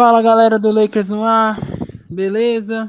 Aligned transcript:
Fala 0.00 0.22
galera 0.22 0.60
do 0.60 0.70
Lakers 0.70 1.08
no 1.08 1.24
ar, 1.24 1.58
beleza? 2.08 2.88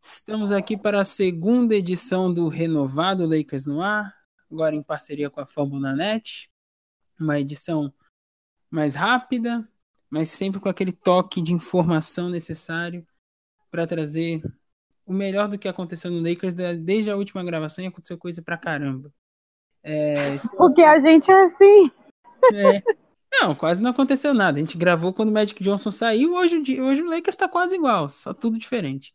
Estamos 0.00 0.50
aqui 0.52 0.74
para 0.74 1.02
a 1.02 1.04
segunda 1.04 1.74
edição 1.74 2.32
do 2.32 2.48
renovado 2.48 3.28
Lakers 3.28 3.66
no 3.66 3.82
ar, 3.82 4.14
agora 4.50 4.74
em 4.74 4.82
parceria 4.82 5.28
com 5.28 5.38
a 5.38 5.44
Fambonanet. 5.44 6.50
Uma 7.20 7.38
edição 7.38 7.92
mais 8.70 8.94
rápida, 8.94 9.68
mas 10.08 10.30
sempre 10.30 10.58
com 10.58 10.70
aquele 10.70 10.92
toque 10.92 11.42
de 11.42 11.52
informação 11.52 12.30
necessário 12.30 13.06
para 13.70 13.86
trazer 13.86 14.40
o 15.06 15.12
melhor 15.12 15.46
do 15.46 15.58
que 15.58 15.68
aconteceu 15.68 16.10
no 16.10 16.26
Lakers 16.26 16.54
desde 16.80 17.10
a 17.10 17.16
última 17.16 17.44
gravação 17.44 17.84
e 17.84 17.88
aconteceu 17.88 18.16
coisa 18.16 18.40
pra 18.40 18.56
caramba. 18.56 19.12
É, 19.82 20.38
Porque 20.56 20.80
a 20.80 20.98
gente 21.00 21.30
é 21.30 21.44
assim. 21.44 21.90
É, 22.54 22.82
não, 23.32 23.54
quase 23.54 23.82
não 23.82 23.90
aconteceu 23.90 24.32
nada. 24.32 24.58
A 24.58 24.60
gente 24.60 24.78
gravou 24.78 25.12
quando 25.12 25.28
o 25.28 25.32
Magic 25.32 25.62
Johnson 25.62 25.90
saiu. 25.90 26.34
Hoje, 26.34 26.56
hoje 26.80 27.02
o 27.02 27.08
Lakers 27.08 27.34
está 27.34 27.48
quase 27.48 27.76
igual, 27.76 28.08
só 28.08 28.32
tudo 28.32 28.58
diferente. 28.58 29.14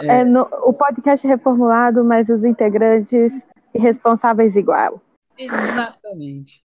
É, 0.00 0.20
é 0.20 0.24
no, 0.24 0.42
o 0.64 0.72
podcast 0.72 1.26
reformulado, 1.26 2.04
mas 2.04 2.28
os 2.28 2.44
integrantes 2.44 3.32
responsáveis 3.74 4.56
igual. 4.56 5.00
Exatamente. 5.36 6.62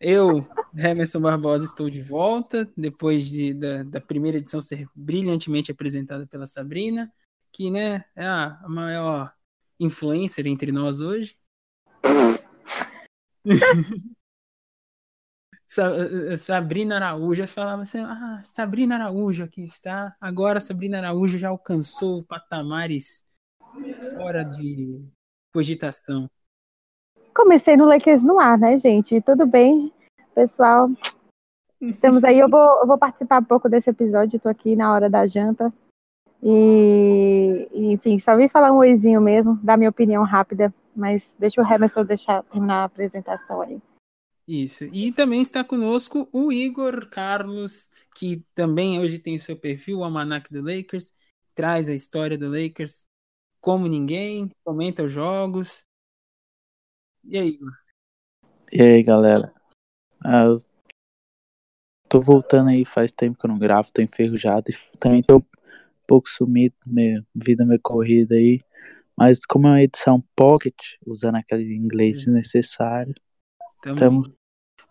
Eu, 0.00 0.46
Emerson 0.76 1.20
Barbosa, 1.20 1.64
estou 1.64 1.90
de 1.90 2.00
volta 2.00 2.66
depois 2.76 3.26
de, 3.28 3.52
da, 3.52 3.82
da, 3.82 4.00
primeira 4.00 4.38
edição 4.38 4.62
ser 4.62 4.88
brilhantemente 4.94 5.70
apresentada 5.70 6.26
pela 6.26 6.46
Sabrina, 6.46 7.12
que 7.52 7.70
né, 7.70 8.04
é 8.16 8.24
a 8.26 8.64
maior 8.66 9.30
influencer 9.78 10.46
entre 10.46 10.72
nós 10.72 11.00
hoje. 11.00 11.36
Eh, 15.78 16.32
eh, 16.32 16.36
Sabrina 16.36 16.96
Araújo, 16.96 17.42
eu 17.42 17.48
falava 17.48 17.82
assim, 17.82 18.00
ah, 18.00 18.40
Sabrina 18.42 18.96
Araújo 18.96 19.44
aqui 19.44 19.64
está. 19.64 20.16
Agora 20.20 20.58
Sabrina 20.58 20.98
Araújo 20.98 21.38
já 21.38 21.48
alcançou 21.48 22.24
patamares 22.24 23.24
fora 24.16 24.42
de 24.42 25.04
cogitação. 25.52 26.28
Comecei 27.32 27.76
no 27.76 27.84
Lakers 27.84 28.22
no 28.22 28.40
ar, 28.40 28.58
né, 28.58 28.76
gente? 28.78 29.20
Tudo 29.20 29.46
bem, 29.46 29.92
pessoal? 30.34 30.90
Estamos 31.80 32.24
aí, 32.24 32.38
eu 32.38 32.48
vou, 32.48 32.80
eu 32.80 32.86
vou 32.86 32.98
participar 32.98 33.40
um 33.40 33.44
pouco 33.44 33.68
desse 33.68 33.88
episódio, 33.90 34.36
estou 34.36 34.50
aqui 34.50 34.74
na 34.74 34.92
hora 34.92 35.08
da 35.08 35.26
janta. 35.26 35.72
E, 36.42 37.68
enfim, 37.72 38.18
só 38.18 38.36
vim 38.36 38.48
falar 38.48 38.72
um 38.72 38.78
oizinho 38.78 39.20
mesmo, 39.20 39.58
dar 39.62 39.76
minha 39.76 39.90
opinião 39.90 40.24
rápida, 40.24 40.74
mas 40.96 41.22
deixa 41.38 41.62
o 41.62 41.72
Emerson 41.72 42.04
deixar 42.04 42.42
terminar 42.42 42.82
a 42.82 42.84
apresentação 42.84 43.60
aí. 43.60 43.80
Isso. 44.52 44.82
E 44.86 45.12
também 45.12 45.40
está 45.40 45.62
conosco 45.62 46.28
o 46.32 46.50
Igor 46.50 47.08
Carlos, 47.08 47.88
que 48.16 48.44
também 48.52 48.98
hoje 48.98 49.16
tem 49.16 49.36
o 49.36 49.40
seu 49.40 49.56
perfil, 49.56 49.98
o 49.98 50.04
Almanac 50.04 50.52
do 50.52 50.60
Lakers, 50.60 51.12
traz 51.54 51.88
a 51.88 51.94
história 51.94 52.36
do 52.36 52.50
Lakers 52.50 53.08
como 53.60 53.86
ninguém, 53.86 54.50
comenta 54.64 55.04
os 55.04 55.12
jogos. 55.12 55.84
E 57.22 57.38
aí, 57.38 57.50
Igor? 57.50 57.70
E 58.72 58.82
aí, 58.82 59.02
galera? 59.04 59.54
Ah, 60.24 60.46
eu 60.46 60.56
tô 62.08 62.20
voltando 62.20 62.70
aí, 62.70 62.84
faz 62.84 63.12
tempo 63.12 63.38
que 63.38 63.46
eu 63.46 63.50
não 63.50 63.58
gravo, 63.58 63.92
tô 63.92 64.02
enferrujado 64.02 64.68
e 64.68 64.98
também 64.98 65.22
tô 65.22 65.36
um 65.36 65.44
pouco 66.08 66.28
sumido, 66.28 66.74
minha 66.84 67.24
vida 67.32 67.64
meio 67.64 67.80
corrida 67.80 68.34
aí. 68.34 68.60
Mas 69.16 69.46
como 69.46 69.68
é 69.68 69.70
uma 69.70 69.82
edição 69.82 70.20
pocket, 70.34 70.96
usando 71.06 71.36
aquele 71.36 71.72
inglês 71.72 72.16
é. 72.16 72.18
desnecessário, 72.24 73.14
estamos 73.86 74.39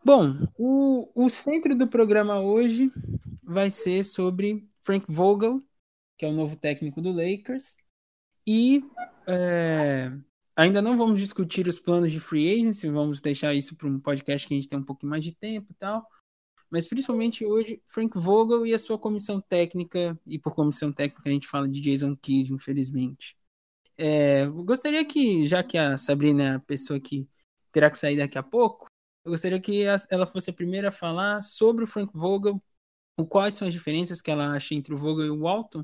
Bom, 0.04 0.48
o, 0.58 1.10
o 1.14 1.30
centro 1.30 1.76
do 1.76 1.88
programa 1.88 2.40
hoje 2.40 2.92
vai 3.44 3.70
ser 3.70 4.04
sobre 4.04 4.68
Frank 4.82 5.06
Vogel, 5.12 5.62
que 6.18 6.26
é 6.26 6.30
o 6.30 6.34
novo 6.34 6.56
técnico 6.56 7.02
do 7.02 7.12
Lakers. 7.12 7.78
E 8.48 8.84
é, 9.28 10.12
ainda 10.56 10.82
não 10.82 10.98
vamos 10.98 11.20
discutir 11.20 11.68
os 11.68 11.80
planos 11.80 12.12
de 12.12 12.20
free 12.20 12.50
agency, 12.52 12.90
vamos 12.90 13.22
deixar 13.22 13.54
isso 13.54 13.76
para 13.76 13.88
um 13.88 14.00
podcast 14.00 14.48
que 14.48 14.54
a 14.54 14.58
gente 14.58 14.70
tem 14.70 14.80
um 14.80 14.84
pouquinho 14.84 15.10
mais 15.10 15.24
de 15.24 15.34
tempo 15.34 15.72
e 15.72 15.76
tal. 15.76 16.08
Mas 16.70 16.88
principalmente 16.88 17.46
hoje, 17.46 17.81
Frank 17.86 18.18
Vogel 18.18 18.66
e 18.66 18.74
a 18.74 18.80
sua 18.80 18.98
comissão 18.98 19.42
técnica, 19.42 20.18
e 20.26 20.40
por 20.40 20.56
comissão 20.56 20.92
técnica 20.94 21.30
a 21.30 21.31
gente 21.31 21.48
fala 21.48 21.68
de 21.68 21.81
Jason 21.81 22.16
Kidd, 22.16 22.54
infelizmente. 22.54 23.36
É, 23.98 24.46
gostaria 24.48 25.04
que, 25.04 25.46
já 25.48 25.62
que 25.62 25.78
a 25.78 25.98
Sabrina 25.98 26.44
é 26.44 26.56
a 26.56 26.60
pessoa 26.60 27.00
que 27.00 27.30
terá 27.72 27.92
que 27.92 28.00
sair 28.00 28.18
daqui 28.18 28.38
a 28.38 28.44
pouco, 28.44 28.89
eu 29.24 29.31
gostaria 29.31 29.59
que 29.59 29.84
ela 30.09 30.25
fosse 30.25 30.50
a 30.50 30.53
primeira 30.53 30.90
a 30.90 30.91
falar 30.91 31.41
sobre 31.41 31.84
o 31.84 31.88
Frank 31.88 32.12
Vogel, 32.16 32.62
quais 33.28 33.56
são 33.56 33.68
as 33.68 33.74
diferenças 33.74 34.22
que 34.22 34.31
ela 34.31 34.53
acha 34.53 34.74
entre 34.74 34.94
o 34.94 34.97
Vogel 34.97 35.25
e 35.25 35.30
o 35.30 35.41
Walton, 35.41 35.84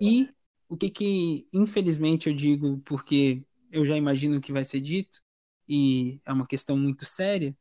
e 0.00 0.30
o 0.68 0.76
que 0.76 0.88
que, 0.88 1.46
infelizmente, 1.52 2.28
eu 2.28 2.34
digo, 2.34 2.80
porque 2.86 3.42
eu 3.70 3.84
já 3.84 3.96
imagino 3.96 4.38
o 4.38 4.40
que 4.40 4.52
vai 4.52 4.64
ser 4.64 4.80
dito, 4.80 5.20
e 5.68 6.20
é 6.24 6.32
uma 6.32 6.46
questão 6.46 6.76
muito 6.76 7.04
séria, 7.04 7.56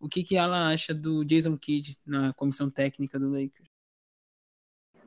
o 0.00 0.08
que 0.08 0.22
que 0.22 0.36
ela 0.36 0.68
acha 0.68 0.94
do 0.94 1.24
Jason 1.24 1.56
Kidd 1.56 1.96
na 2.04 2.32
comissão 2.34 2.70
técnica 2.70 3.18
do 3.18 3.30
Lakers? 3.30 3.68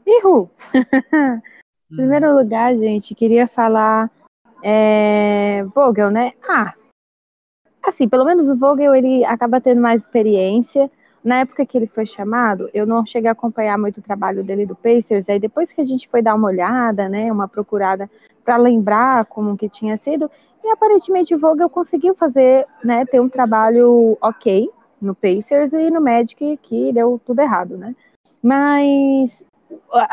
Ihu! 0.06 0.50
em 1.92 1.96
primeiro 1.96 2.36
lugar, 2.36 2.76
gente, 2.78 3.16
queria 3.16 3.48
falar 3.48 4.10
é, 4.64 5.64
Vogel, 5.76 6.12
né? 6.12 6.34
Ah, 6.48 6.74
assim, 7.92 8.10
pelo 8.10 8.26
menos 8.26 8.50
o 8.50 8.56
Vogel 8.56 8.96
ele 8.96 9.24
acaba 9.26 9.62
tendo 9.62 9.80
mais 9.80 10.02
experiência. 10.02 10.90
Na 11.24 11.42
época 11.42 11.66
que 11.66 11.78
ele 11.78 11.86
foi 11.86 12.06
chamado, 12.06 12.68
eu 12.74 12.86
não 12.86 13.06
cheguei 13.06 13.30
a 13.30 13.34
acompanhar 13.34 13.78
muito 13.78 14.00
o 14.00 14.02
trabalho 14.02 14.44
dele 14.44 14.66
do 14.66 14.76
Pacers. 14.76 15.30
Aí 15.30 15.40
depois 15.40 15.72
que 15.72 15.80
a 15.80 15.86
gente 15.86 16.08
foi 16.10 16.22
dar 16.22 16.34
uma 16.34 16.48
olhada, 16.48 17.08
né, 17.08 17.32
uma 17.32 17.48
procurada 17.48 18.10
para 18.44 18.58
lembrar 18.58 19.26
como 19.26 19.56
que 19.56 19.70
tinha 19.70 19.98
sido, 19.98 20.32
e 20.64 20.68
aparentemente 20.70 21.36
o 21.36 21.40
Vogel 21.40 21.70
conseguiu 21.70 22.16
fazer, 22.16 22.66
né, 22.84 23.06
ter 23.06 23.20
um 23.20 23.30
trabalho 23.30 24.18
ok 24.20 24.70
no 25.00 25.14
Pacers 25.14 25.74
e 25.74 25.92
no 25.92 26.02
Magic 26.02 26.58
que 26.64 26.92
deu 26.92 27.22
tudo 27.24 27.40
errado, 27.40 27.78
né? 27.78 27.96
Mas 28.42 29.44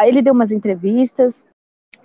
ele 0.06 0.20
deu 0.20 0.34
umas 0.34 0.52
entrevistas, 0.52 1.46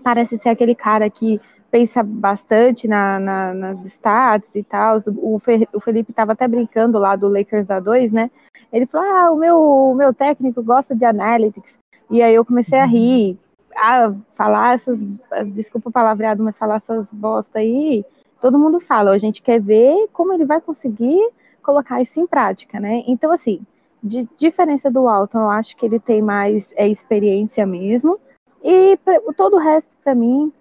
parece 0.02 0.38
ser 0.38 0.50
aquele 0.50 0.76
cara 0.76 1.10
que 1.10 1.42
pensa 1.74 2.04
bastante 2.04 2.88
na, 2.88 3.18
na, 3.18 3.52
nas 3.52 3.84
stats 3.86 4.56
e 4.56 4.62
tal. 4.62 5.00
O, 5.08 5.38
o 5.74 5.80
Felipe 5.80 6.12
estava 6.12 6.34
até 6.34 6.48
brincando 6.48 7.00
lá 7.00 7.16
do 7.16 7.28
Lakers 7.28 7.66
A2, 7.66 8.12
né? 8.12 8.30
Ele 8.72 8.86
falou: 8.86 9.08
Ah, 9.10 9.32
o 9.32 9.36
meu, 9.36 9.60
o 9.60 9.96
meu 9.96 10.14
técnico 10.14 10.62
gosta 10.62 10.96
de 10.96 11.04
analytics. 11.04 11.76
E 12.12 12.22
aí 12.22 12.36
eu 12.36 12.46
comecei 12.46 12.78
a 12.78 12.86
rir, 12.86 13.40
a 13.76 14.14
falar 14.36 14.76
essas. 14.76 15.02
Desculpa 15.48 15.90
o 15.90 15.92
palavreado, 15.92 16.44
mas 16.44 16.60
falar 16.60 16.76
essas 16.76 17.12
bosta 17.12 17.58
aí. 17.58 18.06
Todo 18.40 18.60
mundo 18.60 18.80
fala, 18.80 19.12
a 19.12 19.18
gente 19.18 19.42
quer 19.42 19.60
ver 19.60 20.10
como 20.14 20.32
ele 20.34 20.46
vai 20.46 20.62
conseguir 20.62 21.18
colocar 21.64 22.02
isso 22.02 22.20
em 22.20 22.28
prática, 22.28 22.80
né? 22.80 23.02
Então, 23.08 23.32
assim, 23.32 23.62
de 24.04 24.28
diferença 24.38 24.92
do 24.92 25.08
Alton, 25.08 25.40
eu 25.40 25.50
acho 25.50 25.76
que 25.76 25.86
ele 25.86 26.00
tem 26.00 26.22
mais 26.22 26.72
é, 26.76 26.88
experiência 26.88 27.66
mesmo. 27.66 28.20
E 28.62 28.96
pra, 28.98 29.20
todo 29.36 29.56
o 29.56 29.60
resto, 29.60 29.90
para 30.04 30.14
mim, 30.14 30.52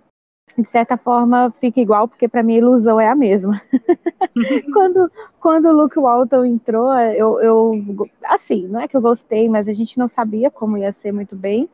de 0.56 0.68
certa 0.68 0.96
forma 0.96 1.52
fica 1.60 1.80
igual, 1.80 2.06
porque 2.06 2.28
para 2.28 2.42
mim 2.42 2.54
a 2.54 2.58
ilusão 2.58 3.00
é 3.00 3.08
a 3.08 3.14
mesma. 3.14 3.60
quando, 4.72 5.10
quando 5.40 5.68
o 5.68 5.72
Luke 5.72 5.98
Walton 5.98 6.44
entrou, 6.44 6.92
eu, 6.98 7.40
eu, 7.40 8.08
assim, 8.24 8.66
não 8.68 8.80
é 8.80 8.88
que 8.88 8.96
eu 8.96 9.00
gostei, 9.00 9.48
mas 9.48 9.68
a 9.68 9.72
gente 9.72 9.98
não 9.98 10.08
sabia 10.08 10.50
como 10.50 10.76
ia 10.76 10.92
ser 10.92 11.12
muito 11.12 11.34
bem. 11.34 11.68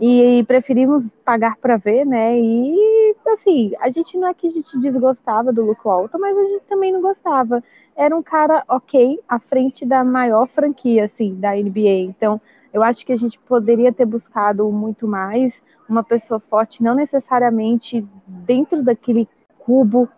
E 0.00 0.44
preferimos 0.48 1.12
pagar 1.24 1.56
para 1.56 1.76
ver, 1.76 2.04
né? 2.04 2.36
E 2.36 3.14
assim, 3.28 3.72
a 3.80 3.90
gente 3.90 4.18
não 4.18 4.26
é 4.26 4.34
que 4.34 4.48
a 4.48 4.50
gente 4.50 4.76
desgostava 4.80 5.52
do 5.52 5.64
Luke 5.64 5.82
Walton, 5.84 6.18
mas 6.18 6.36
a 6.36 6.44
gente 6.44 6.64
também 6.68 6.92
não 6.92 7.00
gostava. 7.00 7.62
Era 7.96 8.16
um 8.16 8.22
cara 8.22 8.64
ok 8.68 9.20
à 9.28 9.38
frente 9.38 9.86
da 9.86 10.02
maior 10.02 10.48
franquia, 10.48 11.04
assim, 11.04 11.34
da 11.36 11.54
NBA. 11.54 12.00
Então, 12.08 12.40
eu 12.74 12.82
acho 12.82 13.06
que 13.06 13.12
a 13.12 13.16
gente 13.16 13.38
poderia 13.38 13.92
ter 13.92 14.04
buscado 14.04 14.68
muito 14.72 15.06
mais 15.06 15.62
uma 15.88 16.02
pessoa 16.02 16.40
forte, 16.40 16.82
não 16.82 16.92
necessariamente 16.92 18.04
dentro 18.26 18.82
daquele 18.82 19.28
cubo 19.60 20.08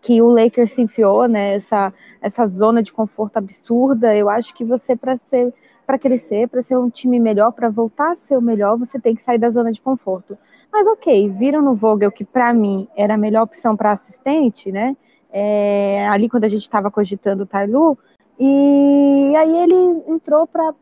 que 0.00 0.22
o 0.22 0.30
Lakers 0.30 0.72
se 0.72 0.82
enfiou, 0.82 1.26
né? 1.26 1.56
Essa, 1.56 1.92
essa 2.22 2.46
zona 2.46 2.80
de 2.80 2.92
conforto 2.92 3.38
absurda. 3.38 4.14
Eu 4.14 4.30
acho 4.30 4.54
que 4.54 4.64
você, 4.64 4.94
para 4.94 5.18
ser 5.18 5.52
para 5.84 5.98
crescer, 5.98 6.48
para 6.48 6.62
ser 6.62 6.78
um 6.78 6.88
time 6.88 7.18
melhor, 7.18 7.50
para 7.50 7.68
voltar 7.68 8.12
a 8.12 8.16
ser 8.16 8.38
o 8.38 8.40
melhor, 8.40 8.78
você 8.78 9.00
tem 9.00 9.12
que 9.12 9.22
sair 9.22 9.38
da 9.38 9.50
zona 9.50 9.72
de 9.72 9.80
conforto. 9.80 10.38
Mas 10.72 10.86
ok, 10.86 11.28
viram 11.30 11.60
no 11.60 11.74
Vogel 11.74 12.12
que 12.12 12.24
para 12.24 12.54
mim 12.54 12.86
era 12.96 13.14
a 13.14 13.18
melhor 13.18 13.42
opção 13.42 13.76
para 13.76 13.90
assistente, 13.90 14.70
né? 14.70 14.96
É, 15.32 16.06
ali 16.08 16.28
quando 16.28 16.44
a 16.44 16.48
gente 16.48 16.62
estava 16.62 16.92
cogitando 16.92 17.42
o 17.42 17.46
Tailu, 17.46 17.98
e 18.38 19.34
aí 19.36 19.56
ele 19.64 19.74
entrou 20.06 20.46
para 20.46 20.72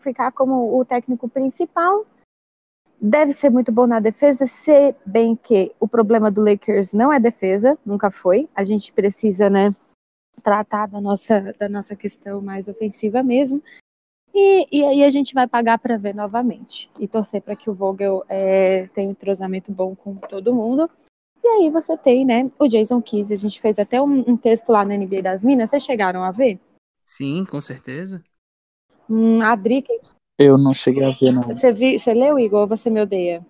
ficar 0.00 0.32
como 0.32 0.78
o 0.78 0.84
técnico 0.84 1.28
principal. 1.28 2.06
Deve 3.00 3.32
ser 3.32 3.50
muito 3.50 3.70
bom 3.70 3.86
na 3.86 4.00
defesa, 4.00 4.46
se 4.46 4.94
bem 5.04 5.36
que 5.36 5.74
o 5.78 5.86
problema 5.86 6.30
do 6.30 6.42
Lakers 6.42 6.92
não 6.92 7.12
é 7.12 7.20
defesa, 7.20 7.76
nunca 7.84 8.10
foi. 8.10 8.48
A 8.54 8.64
gente 8.64 8.92
precisa, 8.92 9.50
né, 9.50 9.70
tratar 10.42 10.86
da 10.86 11.00
nossa, 11.00 11.54
da 11.58 11.68
nossa 11.68 11.94
questão 11.94 12.40
mais 12.40 12.68
ofensiva 12.68 13.22
mesmo. 13.22 13.62
E, 14.34 14.66
e 14.70 14.84
aí 14.84 15.04
a 15.04 15.10
gente 15.10 15.32
vai 15.32 15.46
pagar 15.46 15.78
para 15.78 15.96
ver 15.96 16.14
novamente. 16.14 16.90
E 16.98 17.06
torcer 17.06 17.40
para 17.40 17.54
que 17.54 17.70
o 17.70 17.74
Vogel 17.74 18.24
é, 18.28 18.86
tenha 18.88 19.08
um 19.08 19.12
entrosamento 19.12 19.70
bom 19.70 19.94
com 19.94 20.16
todo 20.16 20.54
mundo. 20.54 20.90
E 21.42 21.46
aí 21.46 21.70
você 21.70 21.96
tem, 21.96 22.24
né, 22.24 22.50
o 22.58 22.66
Jason 22.66 23.00
Kidd. 23.00 23.32
A 23.32 23.36
gente 23.36 23.60
fez 23.60 23.78
até 23.78 24.00
um, 24.00 24.24
um 24.26 24.36
texto 24.36 24.70
lá 24.70 24.84
na 24.84 24.96
NBA 24.96 25.22
das 25.22 25.44
Minas. 25.44 25.70
Vocês 25.70 25.84
chegaram 25.84 26.24
a 26.24 26.30
ver? 26.30 26.58
Sim, 27.04 27.44
com 27.44 27.60
certeza. 27.60 28.24
Hum, 29.08 29.42
a 29.42 29.54
Drica. 29.54 29.92
Eu 30.38 30.58
não 30.58 30.74
cheguei 30.74 31.04
a 31.04 31.10
ver, 31.10 31.32
não. 31.32 31.42
Você, 31.42 31.72
vi, 31.72 31.98
você 31.98 32.12
leu, 32.12 32.38
Igor, 32.38 32.62
ou 32.62 32.66
você 32.66 32.90
me 32.90 33.00
odeia? 33.00 33.44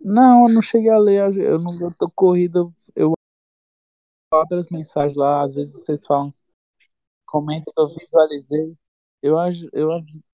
Não, 0.00 0.48
eu 0.48 0.54
não 0.54 0.62
cheguei 0.62 0.90
a 0.90 0.98
ler. 0.98 1.36
Eu 1.36 1.58
não 1.58 1.80
eu 1.80 1.94
tô 1.96 2.10
corrida. 2.14 2.60
Eu 2.94 3.14
abro 4.32 4.58
as 4.58 4.68
mensagens 4.68 5.16
lá, 5.16 5.42
às 5.42 5.54
vezes 5.54 5.84
vocês 5.84 6.06
falam. 6.06 6.32
Comenta 7.26 7.72
que 7.74 7.80
eu 7.80 7.88
visualizei 7.88 8.76
eu, 9.24 9.36
eu, 9.72 9.88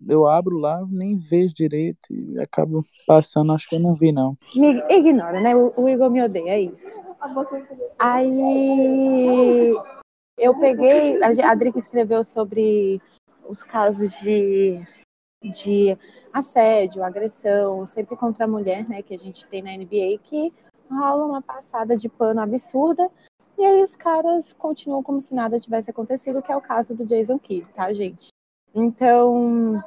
eu 0.08 0.28
abro 0.28 0.58
lá, 0.58 0.84
nem 0.90 1.16
vejo 1.16 1.54
direito 1.54 2.12
e 2.12 2.40
acabo 2.40 2.84
passando, 3.06 3.52
acho 3.52 3.68
que 3.68 3.76
eu 3.76 3.80
não 3.80 3.94
vi, 3.94 4.10
não. 4.10 4.36
Me 4.52 4.82
ignora, 4.90 5.40
né? 5.40 5.54
O, 5.54 5.72
o 5.76 5.88
Igor 5.88 6.10
me 6.10 6.20
odeia, 6.20 6.50
é 6.50 6.60
isso. 6.62 7.00
Aí 7.96 9.72
eu 10.36 10.58
peguei, 10.58 11.22
a 11.22 11.54
Drica 11.54 11.78
escreveu 11.78 12.24
sobre 12.24 13.00
os 13.50 13.62
casos 13.64 14.12
de, 14.20 14.80
de 15.42 15.98
assédio, 16.32 17.02
agressão, 17.02 17.86
sempre 17.86 18.16
contra 18.16 18.44
a 18.44 18.48
mulher, 18.48 18.88
né, 18.88 19.02
que 19.02 19.14
a 19.14 19.18
gente 19.18 19.46
tem 19.48 19.60
na 19.60 19.76
NBA, 19.76 20.18
que 20.22 20.52
rola 20.88 21.26
uma 21.26 21.42
passada 21.42 21.96
de 21.96 22.08
pano 22.08 22.40
absurda, 22.40 23.10
e 23.58 23.64
aí 23.64 23.82
os 23.82 23.96
caras 23.96 24.52
continuam 24.52 25.02
como 25.02 25.20
se 25.20 25.34
nada 25.34 25.58
tivesse 25.58 25.90
acontecido, 25.90 26.40
que 26.40 26.52
é 26.52 26.56
o 26.56 26.60
caso 26.60 26.94
do 26.94 27.04
Jason 27.04 27.38
Kidd, 27.38 27.66
tá, 27.74 27.92
gente? 27.92 28.28
Então, 28.74 29.82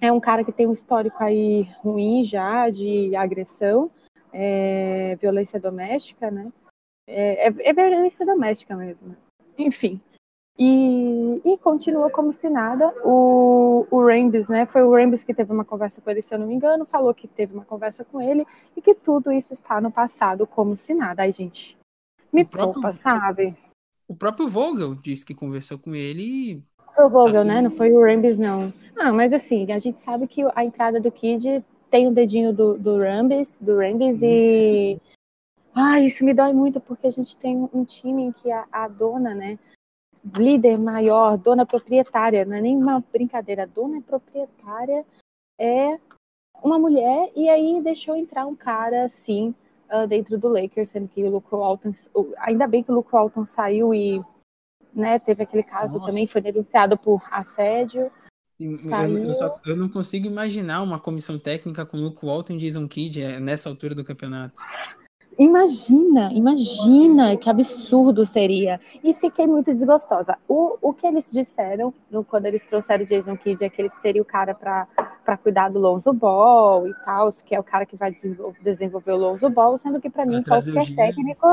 é 0.00 0.12
um 0.12 0.20
cara 0.20 0.44
que 0.44 0.52
tem 0.52 0.66
um 0.66 0.72
histórico 0.72 1.16
aí 1.22 1.62
ruim 1.82 2.22
já 2.22 2.68
de 2.68 3.16
agressão, 3.16 3.90
é, 4.32 5.16
violência 5.16 5.58
doméstica, 5.58 6.30
né? 6.30 6.52
É, 7.06 7.48
é, 7.48 7.54
é, 7.70 7.72
violência 7.72 8.24
doméstica 8.26 8.76
mesmo. 8.76 9.16
Enfim. 9.56 10.00
E, 10.58 11.40
e 11.44 11.58
continua 11.58 12.10
como 12.10 12.32
se 12.32 12.48
nada. 12.48 12.92
O, 13.04 13.86
o 13.90 14.04
Rambis, 14.04 14.48
né? 14.48 14.66
Foi 14.66 14.82
o 14.82 14.92
Rambis 14.92 15.22
que 15.22 15.32
teve 15.32 15.52
uma 15.52 15.64
conversa 15.64 16.00
com 16.00 16.10
ele, 16.10 16.20
se 16.20 16.34
eu 16.34 16.38
não 16.38 16.46
me 16.46 16.54
engano, 16.54 16.84
falou 16.84 17.14
que 17.14 17.28
teve 17.28 17.54
uma 17.54 17.64
conversa 17.64 18.04
com 18.04 18.20
ele 18.20 18.44
e 18.76 18.82
que 18.82 18.94
tudo 18.94 19.30
isso 19.30 19.52
está 19.52 19.80
no 19.80 19.90
passado 19.90 20.46
como 20.46 20.74
se 20.74 20.92
nada. 20.94 21.22
Aí, 21.22 21.32
gente, 21.32 21.78
me 22.32 22.44
poupa, 22.44 22.92
sabe? 22.92 23.56
O 24.08 24.16
próprio 24.16 24.48
Vogel 24.48 24.94
disse 24.96 25.24
que 25.24 25.34
conversou 25.34 25.78
com 25.78 25.94
ele 25.94 26.22
e 26.22 26.62
foi 26.94 27.04
o 27.04 27.10
Vogel, 27.10 27.44
né? 27.44 27.60
Não 27.60 27.70
foi 27.70 27.92
o 27.92 28.02
Rambis, 28.02 28.38
não. 28.38 28.72
Ah, 28.98 29.12
mas 29.12 29.32
assim, 29.32 29.70
a 29.70 29.78
gente 29.78 30.00
sabe 30.00 30.26
que 30.26 30.42
a 30.54 30.64
entrada 30.64 30.98
do 30.98 31.12
Kid 31.12 31.64
tem 31.90 32.06
o 32.06 32.10
um 32.10 32.12
dedinho 32.12 32.52
do, 32.52 32.76
do 32.76 32.98
Rambis, 32.98 33.56
do 33.60 33.76
Rambis 33.76 34.20
e. 34.22 35.00
Ah, 35.74 36.00
isso 36.00 36.24
me 36.24 36.34
dói 36.34 36.52
muito, 36.52 36.80
porque 36.80 37.06
a 37.06 37.10
gente 37.10 37.36
tem 37.36 37.68
um 37.72 37.84
time 37.84 38.24
em 38.24 38.32
que 38.32 38.50
a, 38.50 38.66
a 38.72 38.88
dona, 38.88 39.34
né? 39.34 39.58
Líder 40.36 40.78
maior, 40.78 41.36
dona 41.38 41.64
proprietária, 41.64 42.44
não 42.44 42.56
é 42.56 42.60
nem 42.60 42.76
uma 42.76 43.02
brincadeira, 43.12 43.66
dona 43.66 44.00
proprietária 44.00 45.04
é 45.60 45.98
uma 46.62 46.78
mulher, 46.78 47.30
e 47.36 47.48
aí 47.48 47.80
deixou 47.82 48.16
entrar 48.16 48.46
um 48.46 48.54
cara 48.54 49.04
assim 49.04 49.54
uh, 49.90 50.06
dentro 50.06 50.38
do 50.38 50.48
Lakers, 50.48 50.90
sendo 50.90 51.08
que 51.08 51.22
o 51.22 51.30
Luke 51.30 51.48
Walton. 51.50 51.92
Ainda 52.38 52.66
bem 52.66 52.82
que 52.82 52.90
o 52.90 52.94
Luke 52.94 53.12
Walton 53.12 53.46
saiu 53.46 53.94
e 53.94 54.20
né? 54.94 55.18
Teve 55.18 55.42
aquele 55.42 55.62
caso 55.62 55.94
Nossa. 55.94 56.06
também, 56.08 56.26
foi 56.26 56.40
denunciado 56.40 56.98
por 56.98 57.22
assédio. 57.30 58.10
Eu, 58.58 58.72
eu, 58.72 59.34
só, 59.34 59.60
eu, 59.64 59.76
não 59.76 59.88
consigo 59.88 60.26
imaginar 60.26 60.82
uma 60.82 60.98
comissão 60.98 61.38
técnica 61.38 61.86
com 61.86 61.96
Luke 61.96 62.26
Walton 62.26 62.54
e 62.54 62.58
Jason 62.58 62.88
Kidd 62.88 63.22
é, 63.22 63.38
nessa 63.38 63.68
altura 63.68 63.94
do 63.94 64.04
campeonato. 64.04 64.60
Imagina, 65.38 66.32
imagina 66.32 67.36
que 67.36 67.48
absurdo 67.48 68.26
seria. 68.26 68.80
E 69.04 69.14
fiquei 69.14 69.46
muito 69.46 69.72
desgostosa. 69.72 70.36
O, 70.48 70.76
o 70.82 70.92
que 70.92 71.06
eles 71.06 71.30
disseram 71.30 71.94
no, 72.10 72.24
quando 72.24 72.46
eles 72.46 72.66
trouxeram 72.66 73.04
o 73.04 73.06
Jason 73.06 73.36
Kidd 73.36 73.64
é 73.64 73.70
que 73.70 73.80
ele 73.80 73.94
seria 73.94 74.20
o 74.20 74.24
cara 74.24 74.52
para 74.52 75.36
cuidar 75.36 75.68
do 75.68 75.78
Lonzo 75.78 76.12
Ball 76.12 76.88
e 76.88 76.94
tal, 77.04 77.30
que 77.44 77.54
é 77.54 77.60
o 77.60 77.62
cara 77.62 77.86
que 77.86 77.96
vai 77.96 78.10
desenvolver, 78.10 78.58
desenvolver 78.62 79.12
o 79.12 79.16
Lonzo 79.16 79.48
Ball, 79.48 79.78
sendo 79.78 80.00
que 80.00 80.10
para 80.10 80.26
mim 80.26 80.42
qualquer 80.42 80.94
técnico 80.94 81.46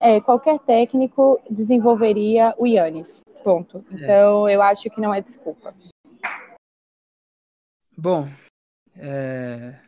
é, 0.00 0.20
qualquer 0.20 0.58
técnico 0.58 1.40
desenvolveria 1.48 2.54
o 2.58 2.66
Yannis. 2.66 3.22
Ponto. 3.42 3.82
É. 3.90 3.94
Então, 3.94 4.48
eu 4.50 4.60
acho 4.60 4.90
que 4.90 5.00
não 5.00 5.14
é 5.14 5.22
desculpa. 5.22 5.74
Bom, 7.96 8.28
é... 8.96 9.80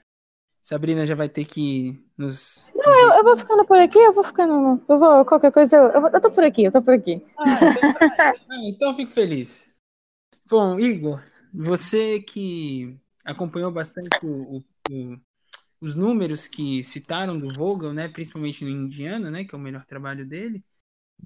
Sabrina 0.66 1.06
já 1.06 1.14
vai 1.14 1.28
ter 1.28 1.44
que 1.44 2.04
nos. 2.18 2.72
Não, 2.74 2.98
eu, 2.98 3.18
eu, 3.18 3.22
vou 3.22 3.38
ficando 3.38 3.64
por 3.64 3.78
aqui, 3.78 3.98
eu 4.00 4.12
vou 4.12 4.24
ficando. 4.24 4.82
Eu 4.88 4.98
vou, 4.98 5.24
qualquer 5.24 5.52
coisa, 5.52 5.76
eu, 5.76 5.90
eu, 5.90 6.08
eu 6.08 6.20
tô 6.20 6.28
por 6.28 6.42
aqui, 6.42 6.64
eu 6.64 6.72
tô 6.72 6.82
por 6.82 6.92
aqui. 6.92 7.24
Ah, 7.38 8.34
então, 8.34 8.56
então 8.66 8.90
eu 8.90 8.96
fico 8.96 9.12
feliz. 9.12 9.72
Bom, 10.50 10.76
Igor, 10.80 11.22
você 11.54 12.18
que 12.18 12.98
acompanhou 13.24 13.70
bastante 13.70 14.08
o, 14.24 14.64
o, 14.90 15.16
os 15.80 15.94
números 15.94 16.48
que 16.48 16.82
citaram 16.82 17.38
do 17.38 17.48
Vogel, 17.54 17.92
né, 17.92 18.08
principalmente 18.08 18.64
no 18.64 18.70
Indiana, 18.70 19.30
né, 19.30 19.44
que 19.44 19.54
é 19.54 19.58
o 19.58 19.60
melhor 19.60 19.86
trabalho 19.86 20.26
dele. 20.26 20.64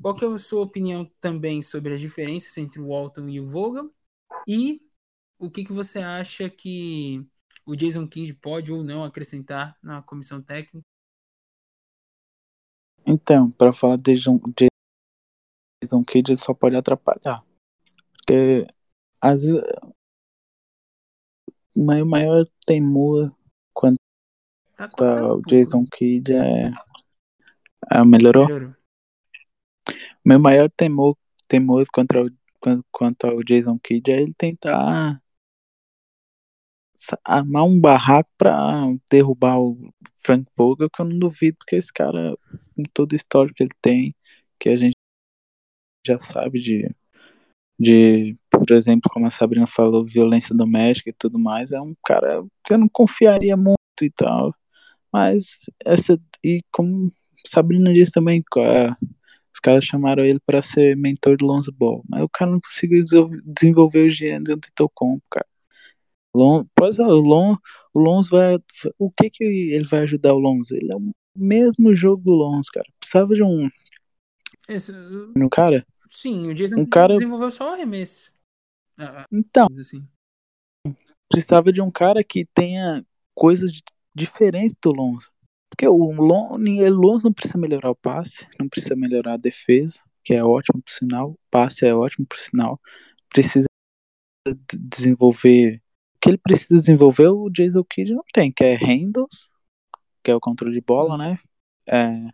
Qual 0.02 0.14
que 0.14 0.22
é 0.22 0.28
a 0.28 0.36
sua 0.36 0.64
opinião 0.64 1.10
também 1.18 1.62
sobre 1.62 1.94
as 1.94 2.00
diferenças 2.02 2.58
entre 2.58 2.78
o 2.78 2.88
Walton 2.88 3.26
e 3.26 3.40
o 3.40 3.46
Vogel? 3.46 3.90
E 4.46 4.82
o 5.38 5.50
que, 5.50 5.64
que 5.64 5.72
você 5.72 6.00
acha 6.00 6.50
que 6.50 7.26
o 7.70 7.76
Jason 7.76 8.04
Kidd 8.08 8.34
pode 8.34 8.72
ou 8.72 8.82
não 8.82 9.04
acrescentar 9.04 9.78
na 9.80 10.02
comissão 10.02 10.42
técnica? 10.42 10.84
Então, 13.06 13.48
para 13.52 13.72
falar 13.72 13.96
de 13.96 14.14
Jason, 14.14 14.40
Jason 15.80 16.04
Kidd, 16.04 16.32
ele 16.32 16.40
só 16.40 16.52
pode 16.52 16.76
atrapalhar. 16.76 17.44
Porque 18.12 18.66
às 19.20 19.42
vezes, 19.42 19.62
o 21.76 21.84
maior 21.84 22.44
temor 22.66 23.32
quando 23.72 23.96
Tá, 24.76 24.88
tá 24.88 25.34
o 25.34 25.42
Jason 25.42 25.84
Kidd 25.86 26.32
é. 26.32 26.70
Ah, 27.88 28.04
melhorou? 28.04 28.46
melhorou? 28.46 28.74
Meu 30.24 30.40
maior 30.40 30.70
temor, 30.70 31.16
temor 31.46 31.86
contra 31.92 32.24
o, 32.24 32.30
quanto 32.90 33.26
ao 33.26 33.44
Jason 33.44 33.78
Kidd 33.78 34.10
é 34.10 34.22
ele 34.22 34.34
tentar 34.34 35.22
armar 37.24 37.64
um 37.64 37.80
barraco 37.80 38.30
pra 38.36 38.84
derrubar 39.10 39.58
o 39.58 39.92
Frank 40.16 40.46
Vogel, 40.56 40.90
que 40.90 41.00
eu 41.00 41.06
não 41.06 41.18
duvido, 41.18 41.56
porque 41.58 41.76
esse 41.76 41.92
cara, 41.92 42.36
com 42.76 42.82
todo 42.92 43.12
o 43.12 43.16
histórico 43.16 43.56
que 43.56 43.62
ele 43.64 43.74
tem, 43.80 44.14
que 44.58 44.68
a 44.68 44.76
gente 44.76 44.94
já 46.06 46.18
sabe 46.18 46.60
de, 46.60 46.90
de, 47.78 48.36
por 48.50 48.70
exemplo, 48.72 49.10
como 49.12 49.26
a 49.26 49.30
Sabrina 49.30 49.66
falou, 49.66 50.04
violência 50.04 50.54
doméstica 50.54 51.10
e 51.10 51.14
tudo 51.14 51.38
mais, 51.38 51.72
é 51.72 51.80
um 51.80 51.94
cara 52.04 52.44
que 52.64 52.74
eu 52.74 52.78
não 52.78 52.88
confiaria 52.88 53.56
muito 53.56 53.78
e 54.02 54.10
tal. 54.10 54.54
Mas 55.12 55.64
essa 55.84 56.20
e 56.44 56.60
como 56.72 57.12
Sabrina 57.46 57.92
disse 57.92 58.12
também, 58.12 58.42
os 59.52 59.60
caras 59.60 59.84
chamaram 59.84 60.24
ele 60.24 60.40
para 60.40 60.62
ser 60.62 60.96
mentor 60.96 61.36
do 61.36 61.46
Lonzo 61.46 61.72
Ball, 61.72 62.02
mas 62.08 62.22
o 62.22 62.28
cara 62.28 62.50
não 62.50 62.60
conseguiu 62.60 63.02
desenvolver 63.44 64.06
os 64.06 64.16
genes 64.16 64.50
Antetokounmpo, 64.50 65.24
cara. 65.30 65.49
Lon, 66.34 66.64
pois 66.74 66.98
é, 66.98 67.04
o, 67.04 67.20
Lon, 67.20 67.56
o 67.94 68.00
Lonzo 68.00 68.30
vai 68.30 68.56
o 68.98 69.10
que 69.10 69.30
que 69.30 69.44
ele 69.44 69.84
vai 69.84 70.00
ajudar 70.00 70.32
o 70.32 70.38
Lonzo? 70.38 70.74
Ele 70.74 70.92
é 70.92 70.96
o 70.96 71.10
mesmo 71.34 71.94
jogo 71.94 72.22
do 72.22 72.30
Lonzo, 72.30 72.70
cara. 72.72 72.86
Precisava 72.98 73.34
de 73.34 73.42
um 73.42 73.68
Esse, 74.68 74.92
um 75.36 75.48
cara? 75.48 75.84
Sim, 76.06 76.48
o 76.48 76.54
Jason 76.54 76.76
um 76.76 76.86
cara 76.86 77.14
desenvolveu 77.14 77.50
só 77.50 77.70
o 77.70 77.72
arremesso. 77.74 78.32
Ah, 78.98 79.24
então, 79.32 79.66
assim. 79.78 80.06
precisava 81.28 81.72
de 81.72 81.80
um 81.80 81.90
cara 81.90 82.22
que 82.22 82.44
tenha 82.54 83.04
coisas 83.34 83.72
de 83.72 83.82
diferente 84.14 84.74
do 84.82 84.92
Lonzo. 84.92 85.30
Porque 85.70 85.86
o 85.86 86.12
Lonzo 86.12 87.24
não 87.24 87.32
precisa 87.32 87.56
melhorar 87.56 87.90
o 87.90 87.96
passe, 87.96 88.46
não 88.58 88.68
precisa 88.68 88.96
melhorar 88.96 89.34
a 89.34 89.38
defesa, 89.38 90.02
que 90.22 90.34
é 90.34 90.44
ótimo 90.44 90.82
por 90.82 90.90
sinal, 90.90 91.30
o 91.30 91.38
passe 91.50 91.86
é 91.86 91.94
ótimo 91.94 92.26
por 92.26 92.38
sinal, 92.38 92.78
precisa 93.28 93.66
desenvolver. 94.74 95.80
O 96.20 96.22
que 96.22 96.28
ele 96.28 96.38
precisa 96.38 96.78
desenvolver, 96.78 97.28
o 97.28 97.48
Jason 97.48 97.82
Kidd 97.82 98.12
não 98.12 98.24
tem, 98.30 98.52
que 98.52 98.62
é 98.62 98.74
handles, 98.74 99.48
que 100.22 100.30
é 100.30 100.34
o 100.34 100.40
controle 100.40 100.74
de 100.74 100.82
bola, 100.82 101.16
né? 101.16 101.38
É, 101.88 102.28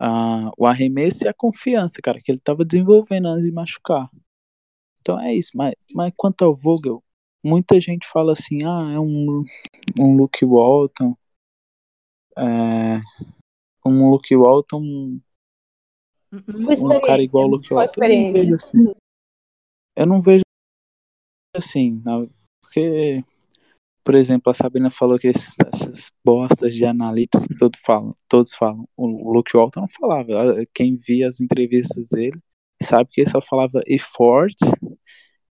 a, 0.00 0.50
o 0.58 0.66
arremesso 0.66 1.24
e 1.24 1.28
a 1.28 1.32
confiança, 1.32 2.02
cara, 2.02 2.20
que 2.20 2.32
ele 2.32 2.40
tava 2.40 2.64
desenvolvendo 2.64 3.28
antes 3.28 3.44
de 3.44 3.52
machucar. 3.52 4.10
Então 5.00 5.20
é 5.20 5.32
isso. 5.32 5.52
Mas, 5.54 5.74
mas 5.94 6.12
quanto 6.16 6.44
ao 6.44 6.56
Vogel, 6.56 7.00
muita 7.44 7.78
gente 7.78 8.08
fala 8.08 8.32
assim, 8.32 8.64
ah, 8.64 8.90
é 8.92 8.98
um, 8.98 9.44
um 9.96 10.16
Luke 10.16 10.44
Walton. 10.44 11.16
É, 12.36 13.00
um 13.84 14.10
Luke 14.10 14.34
Walton. 14.34 14.80
Um, 14.82 15.20
um 16.32 17.00
cara 17.02 17.22
igual 17.22 17.44
ao 17.44 17.50
Luke 17.50 17.72
Walton. 17.72 18.02
Eu 18.02 18.08
não 18.18 18.32
vejo 18.32 18.54
assim. 18.56 18.94
Eu 19.94 20.06
não 20.06 20.20
vejo 20.20 20.42
assim, 21.54 22.02
porque, 22.66 23.22
por 24.04 24.14
exemplo, 24.14 24.50
a 24.50 24.54
Sabrina 24.54 24.90
falou 24.90 25.18
que 25.18 25.28
esses, 25.28 25.54
essas 25.72 26.10
bostas 26.24 26.74
de 26.74 26.84
analistas 26.84 27.46
que 27.46 27.56
todos 27.56 27.78
falam, 27.84 28.12
todos 28.28 28.54
falam. 28.54 28.88
O 28.96 29.32
Luke 29.32 29.56
Walton 29.56 29.82
não 29.82 29.88
falava. 29.88 30.66
Quem 30.74 30.96
via 30.96 31.28
as 31.28 31.40
entrevistas 31.40 32.08
dele 32.10 32.38
sabe 32.82 33.08
que 33.10 33.20
ele 33.22 33.30
só 33.30 33.40
falava 33.40 33.80
effort 33.86 34.56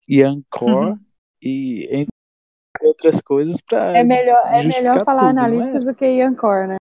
e 0.07 0.23
encore 0.23 0.91
uhum. 0.91 0.99
e 1.41 1.87
entre 1.91 2.07
outras 2.83 3.21
coisas 3.21 3.57
para 3.61 3.97
É 3.97 4.03
melhor, 4.03 4.41
é 4.47 4.63
melhor 4.63 5.05
falar 5.05 5.27
tudo, 5.27 5.39
analíticas 5.39 5.83
é? 5.83 5.91
do 5.91 5.95
que 5.95 6.05
encore, 6.05 6.67
né? 6.67 6.77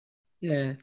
É. 0.43 0.77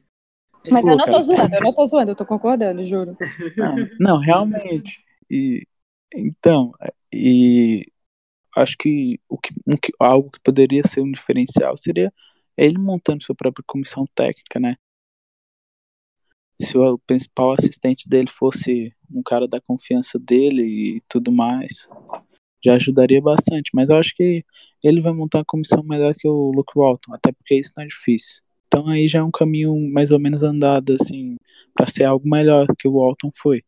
Mas 0.71 0.83
Pô, 0.83 0.91
eu 0.91 0.97
não 0.97 1.05
tô 1.05 1.23
zoando, 1.23 1.55
eu 1.55 1.61
não 1.61 1.73
tô 1.73 1.87
zoando, 1.87 2.11
eu 2.11 2.15
tô 2.15 2.25
concordando, 2.25 2.83
juro. 2.83 3.15
Não, 3.55 3.75
não 3.99 4.19
realmente. 4.19 5.03
E, 5.29 5.65
então, 6.15 6.71
e 7.13 7.85
acho 8.55 8.75
que, 8.77 9.19
o 9.29 9.37
que, 9.37 9.53
um, 9.67 9.75
algo 9.99 10.31
que 10.31 10.39
poderia 10.41 10.81
ser 10.83 11.01
um 11.01 11.11
diferencial 11.11 11.75
seria 11.77 12.11
ele 12.57 12.77
montando 12.77 13.23
sua 13.23 13.35
própria 13.35 13.63
comissão 13.67 14.05
técnica, 14.15 14.59
né? 14.59 14.75
Se 16.59 16.77
o 16.77 16.97
principal 16.99 17.51
assistente 17.51 18.07
dele 18.07 18.29
fosse 18.29 18.93
um 19.11 19.21
cara 19.21 19.47
da 19.47 19.59
confiança 19.59 20.17
dele 20.17 20.63
e 20.95 21.01
tudo 21.09 21.31
mais, 21.31 21.87
já 22.63 22.75
ajudaria 22.75 23.21
bastante. 23.21 23.71
Mas 23.73 23.89
eu 23.89 23.97
acho 23.97 24.15
que 24.15 24.43
ele 24.83 25.01
vai 25.01 25.11
montar 25.11 25.39
uma 25.39 25.45
comissão 25.45 25.83
melhor 25.83 26.13
que 26.15 26.27
o 26.27 26.51
Luke 26.51 26.71
Walton, 26.75 27.13
até 27.13 27.31
porque 27.33 27.55
isso 27.55 27.73
não 27.75 27.83
é 27.83 27.87
difícil. 27.87 28.41
Então 28.67 28.87
aí 28.87 29.07
já 29.07 29.19
é 29.19 29.23
um 29.23 29.31
caminho 29.31 29.75
mais 29.91 30.11
ou 30.11 30.19
menos 30.19 30.43
andado, 30.43 30.93
assim, 30.93 31.35
para 31.73 31.87
ser 31.87 32.05
algo 32.05 32.27
melhor 32.27 32.67
que 32.77 32.87
o 32.87 32.93
Walton 32.93 33.31
foi. 33.35 33.61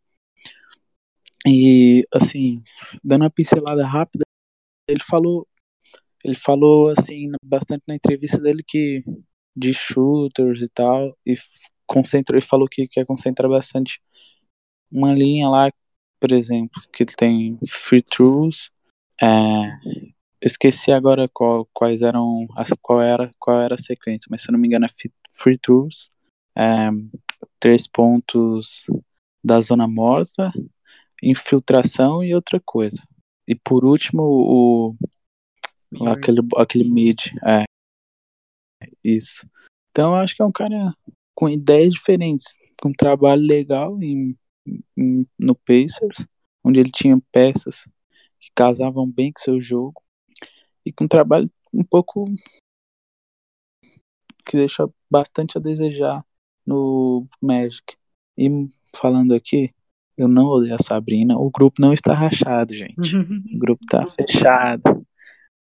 E, 1.46 2.06
assim, 2.14 2.62
dando 3.04 3.24
uma 3.24 3.30
pincelada 3.30 3.86
rápida, 3.86 4.27
ele 4.88 5.04
falou, 5.04 5.48
ele 6.24 6.36
falou, 6.36 6.90
assim, 6.90 7.32
bastante 7.44 7.84
na 7.88 7.96
entrevista 7.96 8.40
dele 8.40 8.64
que 8.66 9.04
de 9.56 9.74
shooters 9.74 10.62
e 10.62 10.70
tal, 10.70 11.18
e 11.26 11.36
concentrou, 11.88 12.38
ele 12.38 12.46
falou 12.46 12.68
que 12.70 12.88
quer 12.88 13.06
concentrar 13.06 13.50
bastante 13.50 14.00
uma 14.92 15.14
linha 15.14 15.50
lá, 15.50 15.72
por 16.20 16.32
exemplo, 16.32 16.82
que 16.94 17.06
tem 17.06 17.58
free 17.68 18.04
throws, 18.04 18.72
é, 19.22 19.28
esqueci 20.42 20.92
agora 20.92 21.28
qual, 21.34 21.68
quais 21.74 22.02
eram 22.02 22.48
qual 22.82 23.02
era 23.02 23.34
qual 23.40 23.62
era 23.62 23.76
a 23.76 23.78
sequência, 23.78 24.28
mas 24.30 24.42
se 24.42 24.50
eu 24.50 24.54
não 24.54 24.60
me 24.60 24.68
engano 24.68 24.86
é 24.86 24.90
free 25.32 25.58
throws, 25.58 26.12
é, 26.56 26.90
três 27.60 27.88
pontos 27.88 28.86
da 29.44 29.62
zona 29.62 29.88
morta, 29.88 30.52
infiltração 31.24 32.24
e 32.24 32.36
outra 32.36 32.62
coisa. 32.64 33.02
E 33.48 33.56
por 33.56 33.86
último 33.86 34.24
o, 34.24 34.96
aquele 36.08 36.42
aquele 36.58 36.84
mid, 36.84 37.28
é 37.46 37.64
isso. 39.04 39.48
Então 39.92 40.12
eu 40.12 40.20
acho 40.20 40.36
que 40.36 40.42
é 40.42 40.46
um 40.46 40.52
cara 40.52 40.94
com 41.34 41.48
ideias 41.48 41.94
diferentes, 41.94 42.58
com 42.82 42.90
um 42.90 42.94
trabalho 42.94 43.42
legal 43.42 44.02
em, 44.02 44.38
em, 44.98 45.26
no 45.40 45.56
Pacers, 45.56 46.28
onde 46.64 46.80
ele 46.80 46.92
tinha 46.92 47.22
peças 47.32 47.88
que 48.40 48.52
casavam 48.54 49.10
bem 49.10 49.32
com 49.32 49.40
seu 49.40 49.62
jogo 49.62 50.04
e 50.86 50.92
com 50.92 51.06
um 51.06 51.08
trabalho 51.08 51.50
um 51.74 51.84
pouco 51.84 52.26
que 54.46 54.58
deixa 54.58 54.90
bastante 55.10 55.58
a 55.58 55.62
desejar 55.62 56.26
no 56.66 57.28
Magic. 57.42 57.96
E 58.38 58.50
falando 58.96 59.34
aqui, 59.34 59.74
eu 60.18 60.28
não 60.28 60.46
odeio 60.46 60.76
a 60.76 60.84
Sabrina, 60.84 61.38
o 61.38 61.50
grupo 61.50 61.82
não 61.82 61.94
está 61.94 62.14
rachado, 62.14 62.74
gente. 62.74 62.96
o 63.56 63.60
grupo 63.60 63.84
está 63.84 64.08
fechado. 64.08 65.06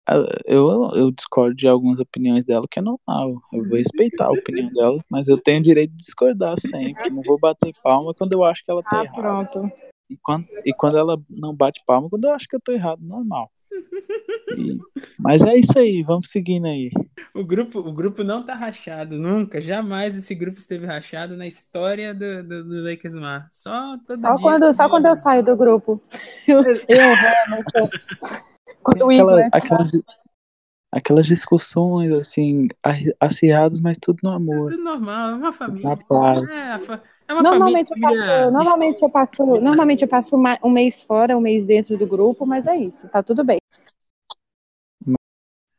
Ah, 0.07 0.23
eu, 0.45 0.91
eu 0.95 1.11
discordo 1.11 1.57
de 1.57 1.67
algumas 1.67 1.99
opiniões 1.99 2.45
dela, 2.45 2.67
que 2.71 2.79
é 2.79 2.83
normal. 2.83 3.41
Eu 3.53 3.67
vou 3.67 3.79
respeitar 3.79 4.27
a 4.27 4.33
opinião 4.33 4.71
dela, 4.73 5.03
mas 5.11 5.29
eu 5.29 5.39
tenho 5.39 5.61
o 5.61 5.63
direito 5.63 5.91
de 5.91 5.97
discordar 5.97 6.55
sempre. 6.61 7.11
Não 7.11 7.23
vou 7.23 7.39
bater 7.39 7.73
palma 7.83 8.15
quando 8.15 8.35
eu 8.35 8.45
acho 8.45 8.63
que 8.65 8.71
ela 8.71 8.83
tá 8.83 9.01
ah, 9.01 9.05
errada. 9.05 9.21
Pronto. 9.51 9.73
E 10.11 10.17
quando, 10.23 10.47
e 10.65 10.73
quando 10.75 10.99
ela 10.99 11.21
não 11.31 11.55
bate 11.55 11.83
palma, 11.87 12.11
quando 12.11 12.27
eu 12.27 12.33
acho 12.33 12.47
que 12.47 12.55
eu 12.55 12.61
tô 12.61 12.73
errado, 12.73 13.01
normal. 13.03 13.51
E, 14.57 14.79
mas 15.19 15.43
é 15.43 15.57
isso 15.57 15.79
aí, 15.79 16.03
vamos 16.03 16.31
seguindo 16.31 16.67
aí. 16.67 16.91
O 17.35 17.45
grupo, 17.45 17.81
o 17.81 17.93
grupo 17.93 18.23
não 18.23 18.45
tá 18.45 18.55
rachado, 18.55 19.19
nunca, 19.19 19.61
jamais 19.61 20.15
esse 20.15 20.35
grupo 20.35 20.59
esteve 20.59 20.87
rachado 20.87 21.37
na 21.37 21.47
história 21.47 22.15
do, 22.15 22.43
do, 22.43 22.65
do 22.65 22.85
Lakers 22.85 23.15
Mar. 23.15 23.49
Só 23.51 23.97
todo 24.07 24.21
só 24.21 24.35
dia. 24.35 24.43
Quando, 24.43 24.75
só 24.75 24.89
quando 24.89 25.07
eu 25.07 25.17
saio 25.17 25.43
do 25.43 25.57
grupo. 25.57 26.01
Eu, 26.47 26.63
eu 26.63 27.15
quando 28.83 29.11
Aquela, 29.11 29.49
aquelas, 29.53 29.91
aquelas 30.95 31.27
discussões 31.27 32.13
assim, 32.13 32.69
acirradas, 33.19 33.81
mas 33.81 33.99
tudo 34.01 34.21
no 34.23 34.31
amor. 34.31 34.71
Tudo 34.71 34.85
normal, 34.85 35.31
é 35.31 35.35
uma 35.35 35.53
família. 35.53 35.89
Na 35.89 35.97
paz. 35.97 36.41
É, 36.53 37.01
é 37.29 37.35
uma 37.35 37.43
normalmente 37.43 37.89
família. 37.89 38.25
Eu 38.25 38.29
passo, 38.29 38.51
normalmente 38.53 39.03
eu 39.03 39.11
passo, 39.11 39.47
normalmente 39.47 40.03
eu 40.03 40.09
passo 40.09 40.37
um 40.63 40.71
mês 40.71 41.03
fora, 41.03 41.37
um 41.37 41.41
mês 41.41 41.67
dentro 41.67 41.99
do 41.99 42.07
grupo, 42.07 42.47
mas 42.47 42.67
é 42.67 42.77
isso, 42.77 43.09
tá 43.09 43.23
tudo 43.23 43.43
bem. 43.43 43.59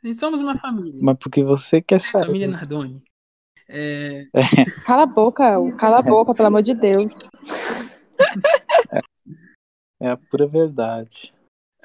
E 0.04 0.14
somos 0.14 0.42
uma 0.42 0.58
família. 0.58 1.00
Mas 1.02 1.18
porque 1.18 1.44
você 1.44 1.82
quer 1.82 2.00
saber. 2.00 2.26
Família 2.28 2.48
Nardoni. 2.48 3.02
É... 3.68 4.28
Cala 4.86 5.04
a 5.04 5.08
boca, 5.08 5.44
cala 5.78 6.00
a 6.00 6.02
boca, 6.02 6.36
pelo 6.36 6.48
amor 6.50 6.62
de 6.62 6.76
Deus. 6.76 7.12
É, 10.00 10.12
a 10.12 10.18
pura 10.18 10.46
verdade. 10.46 11.34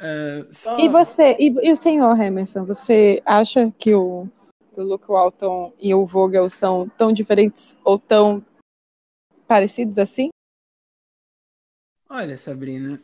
Uh, 0.00 0.52
só... 0.52 0.78
E 0.78 0.88
você, 0.88 1.36
e, 1.38 1.48
e, 1.68 1.72
o 1.72 1.76
senhor 1.76 2.18
Emerson, 2.18 2.64
você 2.64 3.22
acha 3.24 3.70
que 3.72 3.94
o, 3.94 4.26
que 4.72 4.80
o 4.80 4.84
Luke 4.84 5.06
Walton 5.06 5.74
e 5.78 5.94
o 5.94 6.06
Vogel 6.06 6.48
são 6.48 6.88
tão 6.88 7.12
diferentes 7.12 7.76
ou 7.84 7.98
tão 7.98 8.44
parecidos 9.46 9.98
assim? 9.98 10.30
Olha, 12.08 12.36
Sabrina, 12.36 13.00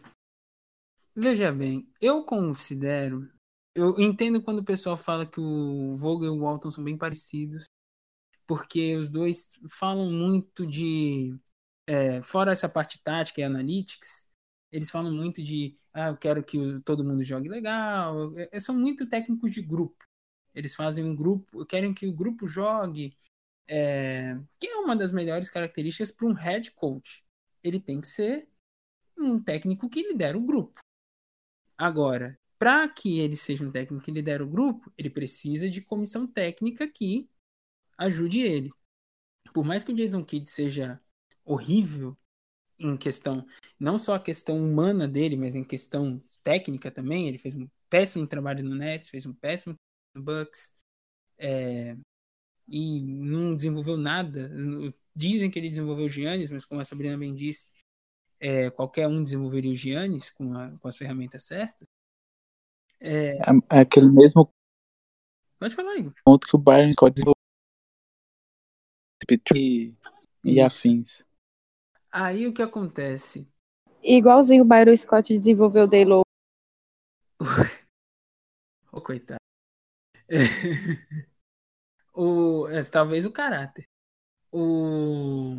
veja 1.15 1.53
bem, 1.53 1.87
eu 2.01 2.25
considero 2.25 3.29
eu 3.77 4.01
entendo 4.01 4.43
quando 4.43 4.61
o 4.61 4.65
pessoal 4.65 4.97
fala 4.97 5.27
que 5.27 5.39
o 5.39 5.95
Vogel 5.97 6.35
e 6.35 6.39
o 6.39 6.41
Walton 6.41 6.71
são 6.71 6.83
bem 6.83 6.97
parecidos, 6.97 7.67
porque 8.47 8.97
os 8.97 9.11
dois 9.11 9.61
falam 9.71 10.11
muito 10.11 10.67
de. 10.67 11.39
É, 11.87 12.23
fora 12.23 12.53
essa 12.53 12.69
parte 12.69 13.01
tática 13.03 13.41
e 13.41 13.45
analytics, 13.45 14.27
eles 14.73 14.91
falam 14.91 15.13
muito 15.13 15.43
de. 15.43 15.79
Ah, 15.93 16.09
eu 16.09 16.17
quero 16.17 16.43
que 16.43 16.59
todo 16.85 17.05
mundo 17.05 17.25
jogue 17.25 17.49
legal. 17.49 18.33
É, 18.37 18.61
são 18.61 18.75
muito 18.75 19.09
técnicos 19.09 19.51
de 19.51 19.63
grupo. 19.63 20.05
Eles 20.55 20.75
fazem 20.75 21.05
um 21.05 21.15
grupo, 21.15 21.65
querem 21.67 21.95
que 21.95 22.07
o 22.07 22.13
grupo 22.15 22.47
jogue. 22.47 23.17
É, 23.69 24.39
que 24.61 24.67
é 24.69 24.77
uma 24.77 24.97
das 24.97 25.13
melhores 25.13 25.49
características 25.51 26.13
para 26.13 26.27
um 26.29 26.33
head 26.33 26.71
coach. 26.73 27.25
Ele 27.63 27.81
tem 27.81 28.01
que 28.01 28.07
ser 28.07 28.49
um 29.19 29.43
técnico 29.43 29.89
que 29.89 30.03
lidera 30.03 30.39
o 30.39 30.43
grupo. 30.45 30.81
Agora, 31.77 32.39
para 32.59 32.89
que 32.89 33.19
ele 33.21 33.37
seja 33.37 33.65
um 33.65 33.71
técnico 33.71 34.05
que 34.05 34.11
lidera 34.11 34.45
o 34.45 34.49
grupo, 34.49 34.91
ele 34.97 35.11
precisa 35.11 35.69
de 35.69 35.83
comissão 35.83 36.27
técnica 36.27 36.89
que 36.89 37.29
ajude 37.99 38.41
ele. 38.41 38.71
Por 39.53 39.65
mais 39.65 39.85
que 39.85 39.93
o 39.93 39.97
Jason 39.97 40.25
Kidd 40.25 40.47
seja 40.47 41.01
horrível 41.45 42.17
em 42.79 42.97
questão, 42.97 43.47
não 43.79 43.99
só 43.99 44.15
a 44.15 44.21
questão 44.21 44.57
humana 44.57 45.07
dele, 45.07 45.37
mas 45.37 45.55
em 45.55 45.65
questão 45.65 46.21
técnica 46.43 46.91
também, 46.91 47.29
ele 47.29 47.39
fez 47.39 47.55
um 47.55 47.69
péssimo 47.89 48.27
trabalho 48.27 48.65
no 48.65 48.75
Nets, 48.75 49.09
fez 49.09 49.27
um 49.27 49.35
péssimo 49.35 49.75
no 50.15 50.23
Bucks, 50.23 50.75
é, 51.39 51.97
e 52.69 53.01
não 53.03 53.55
desenvolveu 53.55 53.97
nada. 53.97 54.51
Dizem 55.15 55.51
que 55.51 55.59
ele 55.59 55.69
desenvolveu 55.69 56.07
o 56.07 56.11
Giannis, 56.11 56.51
mas 56.51 56.65
como 56.65 56.81
a 56.81 56.85
Sabrina 56.85 57.17
bem 57.17 57.35
disse, 57.35 57.71
é, 58.41 58.71
qualquer 58.71 59.09
um 59.09 59.23
desenvolveria 59.23 59.71
o 59.71 59.77
Giannis 59.77 60.31
com, 60.31 60.55
a, 60.57 60.71
com 60.79 60.89
as 60.89 60.97
ferramentas 60.97 61.45
certas. 61.45 61.87
É... 63.01 63.37
é... 63.37 63.41
é 63.71 63.81
aquele 63.81 64.11
mesmo 64.11 64.51
Pode 65.59 65.75
falar, 65.75 65.97
Igor. 65.97 66.13
ponto 66.23 66.47
que 66.47 66.55
o 66.55 66.59
Byron 66.59 66.93
Scott 66.93 67.15
desenvolveu 67.15 67.37
e, 69.55 69.95
e 70.45 70.61
afins. 70.61 71.25
Aí 72.13 72.47
o 72.47 72.53
que 72.53 72.63
acontece? 72.63 73.51
Igualzinho 74.07 74.63
o 74.63 74.67
Byron 74.67 74.97
Scott 74.97 75.37
desenvolveu 75.37 75.85
o 75.85 75.87
Daylo. 75.89 76.23
coitado. 79.07 79.41
o, 82.15 82.69
é, 82.69 82.83
talvez 82.85 83.25
o 83.25 83.33
caráter. 83.33 83.87
O. 84.53 85.55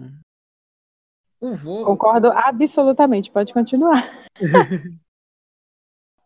O 1.39 1.53
Vogel. 1.53 1.85
Concordo 1.85 2.27
absolutamente, 2.33 3.31
pode 3.31 3.53
continuar. 3.53 4.03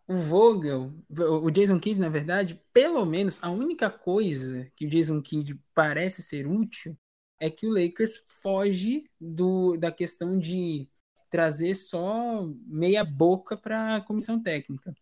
o 0.08 0.16
Vogel, 0.16 0.94
o 1.44 1.52
Jason 1.52 1.80
Kidd, 1.80 2.00
na 2.00 2.10
verdade, 2.10 2.60
pelo 2.72 3.06
menos 3.06 3.44
a 3.44 3.50
única 3.50 3.90
coisa 3.90 4.72
que 4.76 4.86
o 4.86 4.90
Jason 4.90 5.22
Kidd 5.22 5.62
parece 5.76 6.24
ser 6.24 6.48
útil 6.48 6.98
é 7.40 7.50
que 7.50 7.68
o 7.68 7.72
Lakers 7.72 8.24
foge 8.26 9.04
do, 9.20 9.76
da 9.76 9.92
questão 9.92 10.40
de 10.40 10.88
trazer 11.32 11.74
só 11.76 12.46
meia 12.68 13.06
boca 13.06 13.58
para 13.58 13.96
a 13.96 14.02
comissão 14.02 14.44
técnica. 14.44 14.94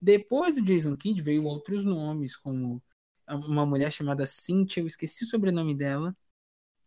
Depois 0.00 0.56
do 0.56 0.62
Jason 0.62 0.96
Kidd 0.96 1.22
veio 1.22 1.44
outros 1.44 1.84
nomes, 1.84 2.36
como 2.36 2.82
uma 3.28 3.64
mulher 3.66 3.90
chamada 3.90 4.26
Cynthia, 4.26 4.82
eu 4.82 4.86
esqueci 4.86 5.24
o 5.24 5.26
sobrenome 5.26 5.74
dela, 5.74 6.16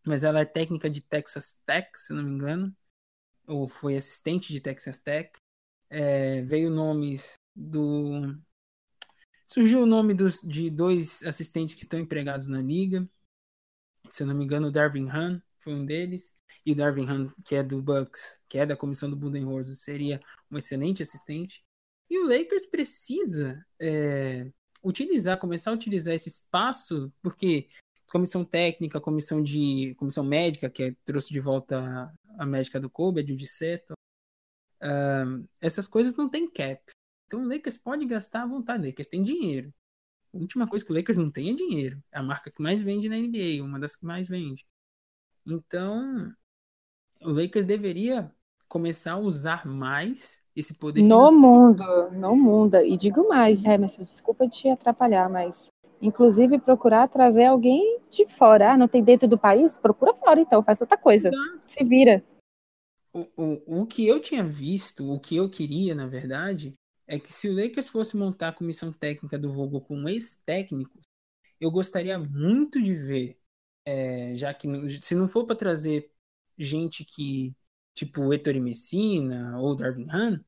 mas 0.05 0.23
ela 0.23 0.41
é 0.41 0.45
técnica 0.45 0.89
de 0.89 1.01
Texas 1.01 1.59
Tech, 1.65 1.89
se 1.95 2.13
não 2.13 2.23
me 2.23 2.31
engano, 2.31 2.75
ou 3.47 3.67
foi 3.67 3.97
assistente 3.97 4.53
de 4.53 4.59
Texas 4.61 4.99
Tech. 4.99 5.31
É, 5.89 6.41
veio 6.43 6.69
nomes 6.69 7.33
do. 7.55 8.37
Surgiu 9.45 9.83
o 9.83 9.85
nome 9.85 10.13
dos, 10.13 10.41
de 10.41 10.69
dois 10.69 11.23
assistentes 11.23 11.75
que 11.75 11.83
estão 11.83 11.99
empregados 11.99 12.47
na 12.47 12.61
liga. 12.61 13.07
Se 14.05 14.23
eu 14.23 14.27
não 14.27 14.35
me 14.35 14.43
engano, 14.43 14.67
o 14.67 14.71
Darvin 14.71 15.09
Han 15.09 15.41
foi 15.63 15.73
um 15.73 15.85
deles. 15.85 16.35
E 16.65 16.71
o 16.71 16.75
Darvin 16.75 17.07
Han, 17.07 17.27
que 17.45 17.55
é 17.55 17.63
do 17.63 17.81
Bucks, 17.81 18.39
que 18.49 18.57
é 18.57 18.65
da 18.65 18.75
comissão 18.77 19.09
do 19.09 19.15
Budenholzer, 19.15 19.75
seria 19.75 20.19
um 20.51 20.57
excelente 20.57 21.03
assistente. 21.03 21.63
E 22.09 22.19
o 22.19 22.27
Lakers 22.27 22.65
precisa 22.65 23.65
é, 23.81 24.51
utilizar, 24.83 25.39
começar 25.39 25.71
a 25.71 25.73
utilizar 25.73 26.13
esse 26.13 26.29
espaço, 26.29 27.11
porque 27.21 27.67
comissão 28.11 28.45
técnica, 28.45 29.01
comissão 29.01 29.41
de 29.41 29.95
comissão 29.95 30.23
médica, 30.23 30.69
que 30.69 30.83
é, 30.83 30.95
trouxe 31.03 31.33
de 31.33 31.39
volta 31.39 32.13
a, 32.37 32.45
médica 32.45 32.79
do 32.79 32.89
Kobe, 32.89 33.21
a 33.21 33.25
Judy 33.25 33.47
Seto, 33.47 33.93
uh, 34.83 35.47
essas 35.61 35.87
coisas 35.87 36.15
não 36.15 36.29
tem 36.29 36.49
cap. 36.49 36.79
Então 37.25 37.43
o 37.43 37.47
Lakers 37.47 37.77
pode 37.79 38.05
gastar 38.05 38.43
à 38.43 38.45
vontade, 38.45 38.83
o 38.83 38.87
Lakers 38.87 39.07
tem 39.07 39.23
dinheiro. 39.23 39.73
A 40.33 40.37
última 40.37 40.67
coisa 40.67 40.85
que 40.85 40.91
o 40.91 40.95
Lakers 40.95 41.17
não 41.17 41.31
tem 41.31 41.51
é 41.51 41.55
dinheiro. 41.55 42.03
É 42.11 42.19
a 42.19 42.23
marca 42.23 42.51
que 42.51 42.61
mais 42.61 42.81
vende 42.81 43.09
na 43.09 43.17
NBA, 43.17 43.63
uma 43.63 43.79
das 43.79 43.95
que 43.95 44.05
mais 44.05 44.27
vende. 44.27 44.65
Então, 45.45 46.33
o 47.21 47.29
Lakers 47.29 47.65
deveria 47.65 48.31
começar 48.67 49.13
a 49.13 49.19
usar 49.19 49.65
mais 49.65 50.41
esse 50.55 50.75
poder 50.75 51.03
no 51.03 51.31
mundo, 51.31 52.11
no 52.11 52.35
mundo. 52.35 52.77
E 52.77 52.97
digo 52.97 53.27
mais, 53.27 53.63
Emerson, 53.63 54.03
desculpa 54.03 54.47
te 54.47 54.67
atrapalhar, 54.69 55.29
mas 55.29 55.67
inclusive 56.01 56.57
procurar 56.59 57.07
trazer 57.07 57.45
alguém 57.45 57.99
de 58.09 58.27
fora. 58.27 58.71
Ah, 58.71 58.77
não 58.77 58.87
tem 58.87 59.03
dentro 59.03 59.27
do 59.27 59.37
país? 59.37 59.77
Procura 59.77 60.13
fora, 60.13 60.39
então, 60.39 60.63
faz 60.63 60.81
outra 60.81 60.97
coisa. 60.97 61.29
Exato. 61.29 61.61
Se 61.65 61.83
vira. 61.83 62.23
O, 63.13 63.27
o, 63.37 63.81
o 63.81 63.85
que 63.85 64.07
eu 64.07 64.19
tinha 64.19 64.43
visto, 64.43 65.11
o 65.11 65.19
que 65.19 65.35
eu 65.35 65.49
queria, 65.49 65.93
na 65.93 66.07
verdade, 66.07 66.73
é 67.07 67.19
que 67.19 67.31
se 67.31 67.47
o 67.47 67.55
Lakers 67.55 67.87
fosse 67.87 68.17
montar 68.17 68.49
a 68.49 68.53
comissão 68.53 68.91
técnica 68.91 69.37
do 69.37 69.51
Vogel 69.51 69.81
com 69.81 70.09
ex-técnicos, 70.09 71.01
eu 71.59 71.69
gostaria 71.69 72.17
muito 72.17 72.81
de 72.81 72.95
ver, 72.95 73.37
é, 73.85 74.35
já 74.35 74.53
que 74.53 74.67
se 74.99 75.15
não 75.15 75.27
for 75.27 75.45
para 75.45 75.55
trazer 75.55 76.11
gente 76.57 77.03
que 77.03 77.55
tipo 77.95 78.33
Ettore 78.33 78.59
Messina 78.59 79.59
ou 79.59 79.75
Darvin 79.75 80.09
Han, 80.09 80.43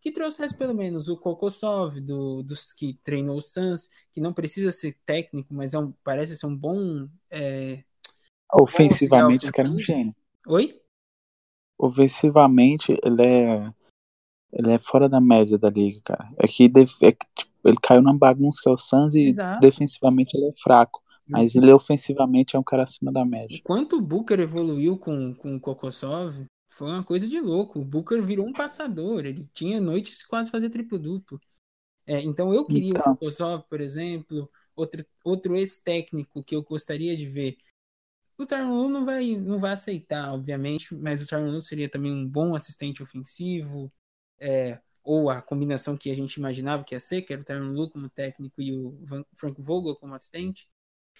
que 0.00 0.10
trouxesse 0.10 0.56
pelo 0.56 0.74
menos 0.74 1.08
o 1.08 1.16
Kokosov, 1.16 2.00
do, 2.00 2.42
dos 2.42 2.72
que 2.72 2.94
treinou 3.02 3.36
o 3.36 3.42
Suns, 3.42 3.90
que 4.10 4.20
não 4.20 4.32
precisa 4.32 4.70
ser 4.70 4.98
técnico, 5.04 5.52
mas 5.52 5.74
é 5.74 5.78
um, 5.78 5.92
parece 6.02 6.36
ser 6.36 6.46
um 6.46 6.56
bom. 6.56 7.08
É, 7.30 7.84
Ofensivamente, 8.52 9.44
esse 9.44 9.52
cara 9.52 9.68
é 9.68 9.70
um 9.70 9.78
gênio. 9.78 10.14
Oi? 10.46 10.80
Ofensivamente, 11.78 12.96
ele 13.04 13.22
é. 13.22 13.72
Ele 14.52 14.72
é 14.72 14.78
fora 14.80 15.08
da 15.08 15.20
média 15.20 15.56
da 15.56 15.70
liga, 15.70 16.00
cara. 16.04 16.28
É 16.36 16.48
que, 16.48 16.64
é 16.64 17.12
que 17.12 17.26
tipo, 17.36 17.52
ele 17.64 17.76
caiu 17.80 18.02
na 18.02 18.12
bagunça 18.12 18.58
que 18.60 18.68
é 18.68 18.72
o 18.72 18.76
Suns 18.76 19.14
e 19.14 19.28
Exato. 19.28 19.60
defensivamente 19.60 20.36
ele 20.36 20.48
é 20.48 20.52
fraco. 20.60 20.99
Mas 21.30 21.54
ele 21.54 21.72
ofensivamente 21.72 22.56
é 22.56 22.58
um 22.58 22.64
cara 22.64 22.82
acima 22.82 23.12
da 23.12 23.24
média. 23.24 23.60
Quanto 23.64 23.96
o 23.96 24.02
Booker 24.02 24.40
evoluiu 24.40 24.98
com, 24.98 25.34
com 25.34 25.56
o 25.56 25.60
Kokosov, 25.60 26.44
foi 26.68 26.88
uma 26.88 27.04
coisa 27.04 27.28
de 27.28 27.40
louco. 27.40 27.80
O 27.80 27.84
Booker 27.84 28.22
virou 28.22 28.46
um 28.46 28.52
passador. 28.52 29.24
Ele 29.26 29.48
tinha 29.52 29.80
noites 29.80 30.24
quase 30.24 30.50
fazer 30.50 30.70
triplo-duplo. 30.70 31.40
É, 32.06 32.20
então 32.22 32.52
eu 32.52 32.64
queria 32.64 32.90
então. 32.90 33.12
o 33.12 33.16
Kozov, 33.16 33.64
por 33.68 33.80
exemplo, 33.80 34.50
outro, 34.74 35.04
outro 35.24 35.56
ex-técnico 35.56 36.42
que 36.42 36.56
eu 36.56 36.62
gostaria 36.62 37.16
de 37.16 37.26
ver. 37.26 37.56
O 38.38 38.46
Tyronn 38.46 38.88
não 38.88 39.04
vai, 39.04 39.36
não 39.36 39.58
vai 39.58 39.72
aceitar, 39.72 40.32
obviamente, 40.32 40.94
mas 40.94 41.22
o 41.22 41.26
Tyronn 41.26 41.60
seria 41.60 41.88
também 41.90 42.12
um 42.12 42.26
bom 42.26 42.54
assistente 42.54 43.02
ofensivo, 43.02 43.92
é, 44.38 44.80
ou 45.04 45.28
a 45.28 45.42
combinação 45.42 45.96
que 45.96 46.10
a 46.10 46.14
gente 46.14 46.34
imaginava 46.34 46.82
que 46.82 46.94
ia 46.94 47.00
ser, 47.00 47.22
que 47.22 47.32
era 47.32 47.42
o 47.42 47.44
Tyronn 47.44 47.88
como 47.90 48.08
técnico 48.08 48.62
e 48.62 48.72
o 48.72 48.96
Frank 49.34 49.60
Vogel 49.60 49.96
como 49.96 50.14
assistente. 50.14 50.66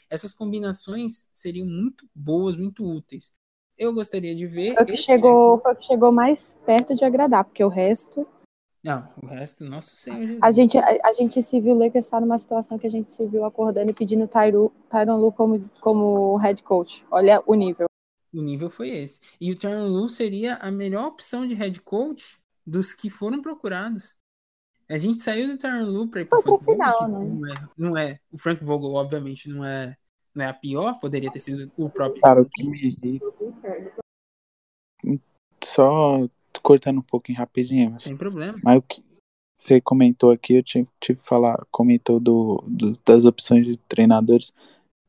Essas 0.08 0.32
combinações 0.32 1.28
seriam 1.32 1.66
muito 1.66 2.08
boas, 2.14 2.56
muito 2.56 2.84
úteis 2.84 3.32
eu 3.80 3.94
gostaria 3.94 4.34
de 4.34 4.46
ver. 4.46 4.74
Foi 4.74 4.82
o 4.82 4.86
que, 4.86 4.98
chegou, 4.98 5.58
foi 5.58 5.74
que 5.74 5.84
chegou 5.86 6.12
mais 6.12 6.54
perto 6.66 6.94
de 6.94 7.02
agradar, 7.02 7.44
porque 7.44 7.64
o 7.64 7.68
resto. 7.68 8.28
Não, 8.84 9.08
o 9.22 9.26
resto, 9.26 9.64
nossa 9.64 9.94
senhora. 9.94 10.38
A 10.42 10.52
gente, 10.52 10.76
a, 10.76 10.98
a, 11.04 11.12
gente 11.12 11.42
se 11.42 11.60
viu 11.60 11.74
Lakers 11.74 12.04
estar 12.04 12.20
numa 12.20 12.38
situação 12.38 12.78
que 12.78 12.86
a 12.86 12.90
gente 12.90 13.10
se 13.10 13.26
viu 13.26 13.44
acordando 13.44 13.90
e 13.90 13.94
pedindo 13.94 14.28
Tyron, 14.28 14.70
Tyron 14.90 15.16
Lu 15.16 15.32
como, 15.32 15.68
como 15.80 16.36
head 16.36 16.62
coach. 16.62 17.04
Olha 17.10 17.42
o 17.46 17.54
nível. 17.54 17.86
O 18.32 18.42
nível 18.42 18.70
foi 18.70 18.90
esse. 18.90 19.20
E 19.40 19.50
o 19.50 19.56
Tyron 19.56 19.88
Lu 19.88 20.08
seria 20.08 20.56
a 20.56 20.70
melhor 20.70 21.08
opção 21.08 21.46
de 21.46 21.54
head 21.54 21.80
coach 21.80 22.38
dos 22.66 22.92
que 22.92 23.08
foram 23.08 23.40
procurados. 23.40 24.14
A 24.90 24.98
gente 24.98 25.18
saiu 25.18 25.46
do 25.46 25.56
Tyron 25.56 25.84
Lu 25.84 26.08
para 26.08 26.22
ir 26.22 26.24
para 26.24 26.38
o 26.38 26.42
Frank 26.42 26.64
final, 26.64 26.98
Vogel, 26.98 27.08
né? 27.08 27.24
não, 27.24 27.46
é, 27.46 27.68
não 27.78 27.96
é. 27.96 28.18
O 28.32 28.36
Frank 28.36 28.64
Vogel, 28.64 28.94
obviamente, 28.94 29.48
não 29.48 29.64
é 29.64 29.96
não 30.34 30.44
é 30.44 30.48
a 30.48 30.54
pior, 30.54 30.98
poderia 30.98 31.30
ter 31.30 31.40
sido 31.40 31.70
o 31.76 31.88
próprio. 31.88 32.22
Cara, 32.22 32.42
o 32.42 32.48
que 32.48 32.64
me 32.64 33.20
Só 35.62 36.28
cortando 36.62 36.98
um 36.98 37.02
pouquinho 37.02 37.38
rapidinho. 37.38 37.98
Sem 37.98 38.16
problema. 38.16 38.58
Mas 38.64 38.78
o 38.78 38.82
que 38.82 39.02
você 39.54 39.80
comentou 39.80 40.30
aqui, 40.30 40.54
eu 40.54 40.62
tive, 40.62 40.88
tive 41.00 41.20
que 41.20 41.26
falar, 41.26 41.64
comentou 41.70 42.18
do, 42.18 42.64
do, 42.66 42.98
das 43.04 43.24
opções 43.24 43.66
de 43.66 43.76
treinadores. 43.76 44.50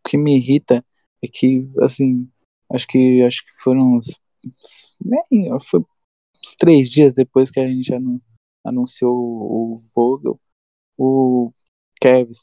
O 0.04 0.10
que 0.10 0.17
me 0.17 0.36
irrita 0.36 0.84
é 1.24 1.28
que, 1.28 1.70
assim, 1.80 2.30
acho 2.72 2.88
que 2.88 3.22
acho 3.24 3.46
que 3.46 3.52
foram 3.63 3.96
uns. 3.96 4.20
Nem, 5.00 5.60
foi 5.60 5.80
uns 5.80 6.56
três 6.56 6.89
dias 6.89 7.13
depois 7.13 7.50
que 7.50 7.60
a 7.60 7.67
gente 7.67 7.88
já 7.88 8.00
anunciou 8.63 9.15
o 9.15 9.78
Vogel, 9.95 10.39
o 10.97 11.52
Kevin, 12.00 12.34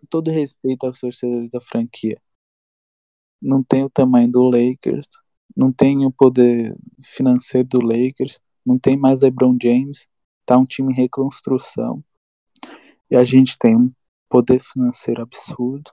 com 0.00 0.06
todo 0.08 0.30
respeito 0.30 0.86
aos 0.86 1.00
torcedores 1.00 1.48
da 1.50 1.60
franquia, 1.60 2.20
não 3.40 3.62
tem 3.62 3.84
o 3.84 3.90
tamanho 3.90 4.30
do 4.30 4.42
Lakers, 4.44 5.06
não 5.56 5.72
tem 5.72 6.06
o 6.06 6.12
poder 6.12 6.76
financeiro 7.02 7.68
do 7.68 7.80
Lakers, 7.80 8.40
não 8.64 8.78
tem 8.78 8.96
mais 8.96 9.20
LeBron 9.22 9.56
James, 9.60 10.08
tá 10.46 10.56
um 10.56 10.64
time 10.64 10.92
em 10.92 10.96
reconstrução. 10.96 12.02
E 13.10 13.16
a 13.16 13.24
gente 13.24 13.58
tem 13.58 13.76
um 13.76 13.88
poder 14.28 14.60
financeiro 14.60 15.22
absurdo, 15.22 15.90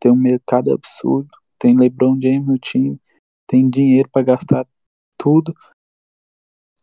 tem 0.00 0.10
um 0.10 0.16
mercado 0.16 0.72
absurdo, 0.72 1.28
tem 1.58 1.76
LeBron 1.76 2.18
James 2.20 2.46
no 2.46 2.58
time, 2.58 3.00
tem 3.46 3.68
dinheiro 3.68 4.08
para 4.10 4.22
gastar 4.22 4.66
tudo. 5.18 5.54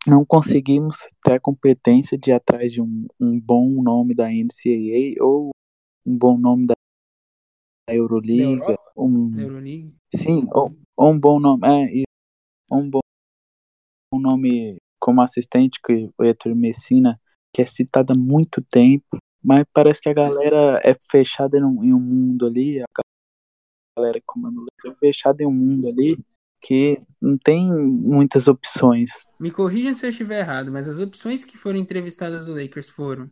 Não 0.06 0.24
conseguimos 0.24 1.08
ter 1.22 1.34
a 1.34 1.40
competência 1.40 2.18
de 2.18 2.30
ir 2.30 2.34
atrás 2.34 2.72
de 2.72 2.82
um, 2.82 3.06
um 3.18 3.40
bom 3.40 3.82
nome 3.82 4.14
da 4.14 4.28
NCAA 4.28 5.16
ou 5.20 5.50
um 6.06 6.18
bom 6.18 6.36
nome 6.36 6.66
da 6.66 6.74
Euroliga, 7.88 8.76
um 8.96 9.38
Euroliga? 9.38 9.96
sim, 10.14 10.46
ou, 10.52 10.74
ou, 10.96 11.10
um 11.10 11.18
bom 11.18 11.40
nome, 11.40 11.62
é, 11.66 12.04
um 12.70 12.90
bom 12.90 13.00
um 14.12 14.20
nome 14.20 14.76
como 15.00 15.22
assistente 15.22 15.80
que 15.82 16.10
o 16.18 16.24
Heitor 16.24 16.54
Messina, 16.54 17.18
que 17.52 17.62
é 17.62 17.66
citado 17.66 18.12
há 18.12 18.16
muito 18.16 18.62
tempo, 18.62 19.16
mas 19.42 19.64
parece 19.72 20.02
que 20.02 20.08
a 20.10 20.14
galera 20.14 20.80
é 20.84 20.92
fechada 21.10 21.58
em 21.58 21.64
um, 21.64 21.84
em 21.84 21.94
um 21.94 22.00
mundo 22.00 22.46
ali, 22.46 22.82
a 22.82 22.86
galera 23.98 24.20
comanda 24.26 24.60
é 24.84 24.94
fechada 24.96 25.42
em 25.42 25.46
um 25.46 25.52
mundo 25.52 25.88
ali 25.88 26.22
que 26.64 27.00
não 27.20 27.36
tem 27.36 27.68
muitas 27.68 28.48
opções. 28.48 29.10
Me 29.38 29.50
corrijam 29.50 29.94
se 29.94 30.06
eu 30.06 30.10
estiver 30.10 30.40
errado, 30.40 30.72
mas 30.72 30.88
as 30.88 30.98
opções 30.98 31.44
que 31.44 31.58
foram 31.58 31.78
entrevistadas 31.78 32.42
do 32.44 32.54
Lakers 32.54 32.88
foram 32.88 33.30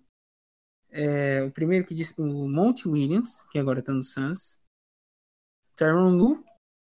é, 0.91 1.43
o 1.43 1.51
primeiro 1.51 1.87
que 1.87 1.95
disse 1.95 2.21
o 2.21 2.49
Monty 2.49 2.87
Williams, 2.87 3.47
que 3.51 3.59
agora 3.59 3.81
está 3.81 3.95
no 3.95 4.05
Suns. 4.05 4.61
Tyron 5.75 6.11
Lu, 6.11 6.45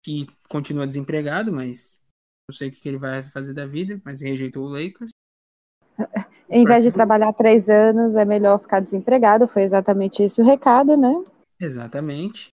que 0.04 0.28
continua 0.50 0.86
desempregado, 0.86 1.54
mas 1.54 1.98
não 2.50 2.54
sei 2.54 2.68
o 2.68 2.72
que 2.72 2.88
ele 2.88 2.98
vai 2.98 3.24
fazer 3.24 3.54
da 3.54 3.66
vida, 3.66 4.02
mas 4.04 4.22
rejeitou 4.22 4.66
o 4.66 4.70
Lakers. 4.70 5.12
Em 6.50 6.66
vez 6.66 6.84
de 6.84 6.92
trabalhar 6.92 7.32
três 7.32 7.70
anos, 7.70 8.16
é 8.18 8.26
melhor 8.26 8.60
ficar 8.60 8.82
desempregado. 8.82 9.48
Foi 9.48 9.64
exatamente 9.64 10.22
esse 10.22 10.42
o 10.42 10.46
recado, 10.46 10.98
né? 10.98 11.24
Exatamente. 11.60 12.50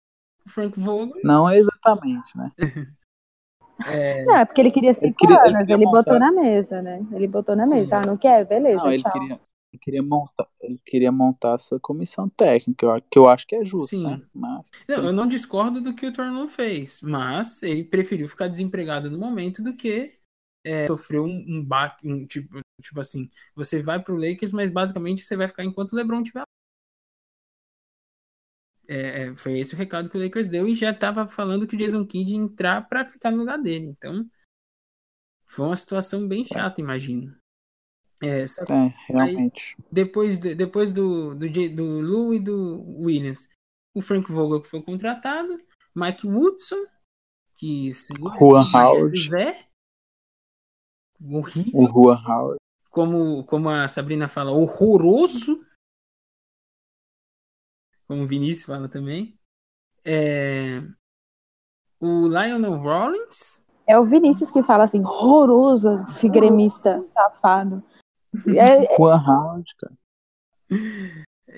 O 0.45 0.51
Frank 0.51 0.79
Vogel. 0.79 1.15
Não 1.23 1.49
é 1.49 1.59
exatamente, 1.59 2.37
né? 2.37 2.53
É, 3.87 4.25
Não, 4.27 4.37
é 4.37 4.45
porque 4.45 4.61
ele 4.61 4.71
queria 4.71 4.93
cinco 4.95 5.15
queria- 5.27 5.37
ele 5.45 5.55
anos, 5.55 5.59
queria 5.69 5.77
ele 5.77 5.87
botou 5.87 6.19
na 6.19 6.33
mesa, 6.33 6.83
né? 6.83 7.01
Ele 7.13 7.27
botou 7.27 7.55
na 7.57 7.67
Sim. 7.67 7.71
mesa. 7.75 7.97
Ah, 7.99 8.07
não 8.07 8.17
quer? 8.17 8.45
Beleza, 8.47 8.79
Não, 8.79 8.91
ele 8.93 9.03
tchau. 9.03 9.13
queria, 9.13 9.41
ele 9.73 9.81
queria 9.81 10.03
montar, 10.03 10.49
ele 10.61 10.81
queria 10.85 11.13
montar 11.13 11.55
a 11.55 11.59
sua 11.59 11.79
comissão 11.81 12.29
técnica, 12.29 12.87
que 13.11 13.19
eu 13.19 13.29
acho 13.29 13.47
que 13.47 13.55
é 13.57 13.65
justo, 13.65 13.97
Sim. 13.97 14.05
né? 14.05 14.21
Mas 14.35 14.71
Não, 14.89 15.07
eu 15.07 15.13
não 15.13 15.27
discordo 15.29 15.81
do 15.81 15.95
que 15.95 16.07
o 16.07 16.13
Tornado 16.13 16.47
fez, 16.49 17.01
mas 17.03 17.63
ele 17.63 17.85
preferiu 17.85 18.29
ficar 18.29 18.49
desempregado 18.49 19.11
no 19.11 19.19
momento 19.19 19.63
do 19.63 19.75
que 19.75 20.11
é, 20.65 20.87
sofrer 20.87 21.21
um, 21.21 21.27
um 21.49 21.65
baque, 21.65 22.07
um, 22.11 22.27
tipo, 22.27 22.61
tipo 22.83 23.01
assim, 23.01 23.31
você 23.55 23.83
vai 23.83 24.03
pro 24.03 24.17
Lakers, 24.17 24.53
mas 24.53 24.71
basicamente 24.71 25.23
você 25.23 25.37
vai 25.37 25.49
ficar 25.49 25.65
enquanto 25.65 25.93
o 25.93 25.97
LeBron 25.97 26.23
tiver 26.23 26.41
lá. 26.41 26.45
É, 28.91 29.25
é, 29.25 29.37
foi 29.37 29.59
esse 29.59 29.75
o 29.75 29.79
recado 29.79 30.09
que 30.09 30.17
o 30.17 30.23
Lakers 30.23 30.49
deu 30.49 30.67
e 30.67 30.75
já 30.75 30.95
tava 30.95 31.29
falando 31.29 31.67
que 31.67 31.77
o 31.77 31.79
Jason 31.79 32.07
Kidd 32.07 32.33
ia 32.33 32.39
entrar 32.39 32.89
pra 32.89 33.05
ficar 33.05 33.31
no 33.31 33.37
lugar 33.37 33.59
dele. 33.59 33.85
Então, 33.87 34.27
foi 35.47 35.67
uma 35.67 35.77
situação 35.77 36.27
bem 36.27 36.45
chata, 36.45 36.81
imagino. 36.81 37.37
É, 38.23 38.47
só 38.47 38.65
que 38.65 38.73
é, 38.73 38.95
realmente. 39.09 39.77
depois, 39.93 40.39
do- 40.39 40.55
depois 40.55 40.91
do, 40.91 41.35
do, 41.35 41.49
do 41.51 42.01
Lu 42.01 42.35
e 42.35 42.41
do 42.41 42.83
Williams, 43.01 43.49
o 43.95 44.01
Frank 44.01 44.31
Vogel 44.33 44.63
que 44.63 44.69
foi 44.69 44.83
contratado, 44.83 45.61
Mike 45.95 46.27
Woodson, 46.27 46.85
que 47.55 47.93
segura 47.93 48.37
Juan 48.39 48.65
Howard. 48.75 49.17
José, 49.19 49.69
horrível, 51.21 51.81
O 51.81 51.87
Juan 51.87 52.23
Howard. 52.27 52.59
como, 52.91 53.45
como 53.45 53.69
a 53.69 53.87
Sabrina 53.87 54.29
fala, 54.29 54.51
horroroso, 54.53 55.65
como 58.09 58.23
o 58.23 58.27
Vinícius 58.27 58.65
fala 58.65 58.89
também. 58.89 59.39
É, 60.05 60.83
o 62.01 62.27
Lionel 62.27 62.77
Rollins, 62.77 63.63
É 63.87 63.99
o 63.99 64.05
Vinícius 64.05 64.51
que 64.51 64.63
fala 64.63 64.85
assim, 64.85 65.05
horroroso, 65.05 66.05
gremista, 66.25 67.05
safado. 67.13 67.83
É, 68.57 68.97
Juan 68.97 69.25
Howard, 69.27 69.75
cara. 69.79 69.95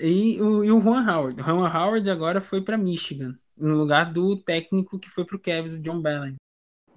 E 0.01 0.41
o, 0.41 0.63
e 0.63 0.71
o 0.71 0.81
Juan 0.81 1.05
Howard. 1.05 1.41
O 1.41 1.43
Juan 1.43 1.69
Howard 1.69 2.09
agora 2.09 2.39
foi 2.39 2.61
para 2.61 2.77
Michigan, 2.77 3.37
no 3.57 3.75
lugar 3.75 4.11
do 4.11 4.37
técnico 4.37 4.97
que 4.97 5.09
foi 5.09 5.25
pro 5.25 5.39
Cavs, 5.39 5.73
o 5.73 5.81
John 5.81 6.01
Belen. 6.01 6.35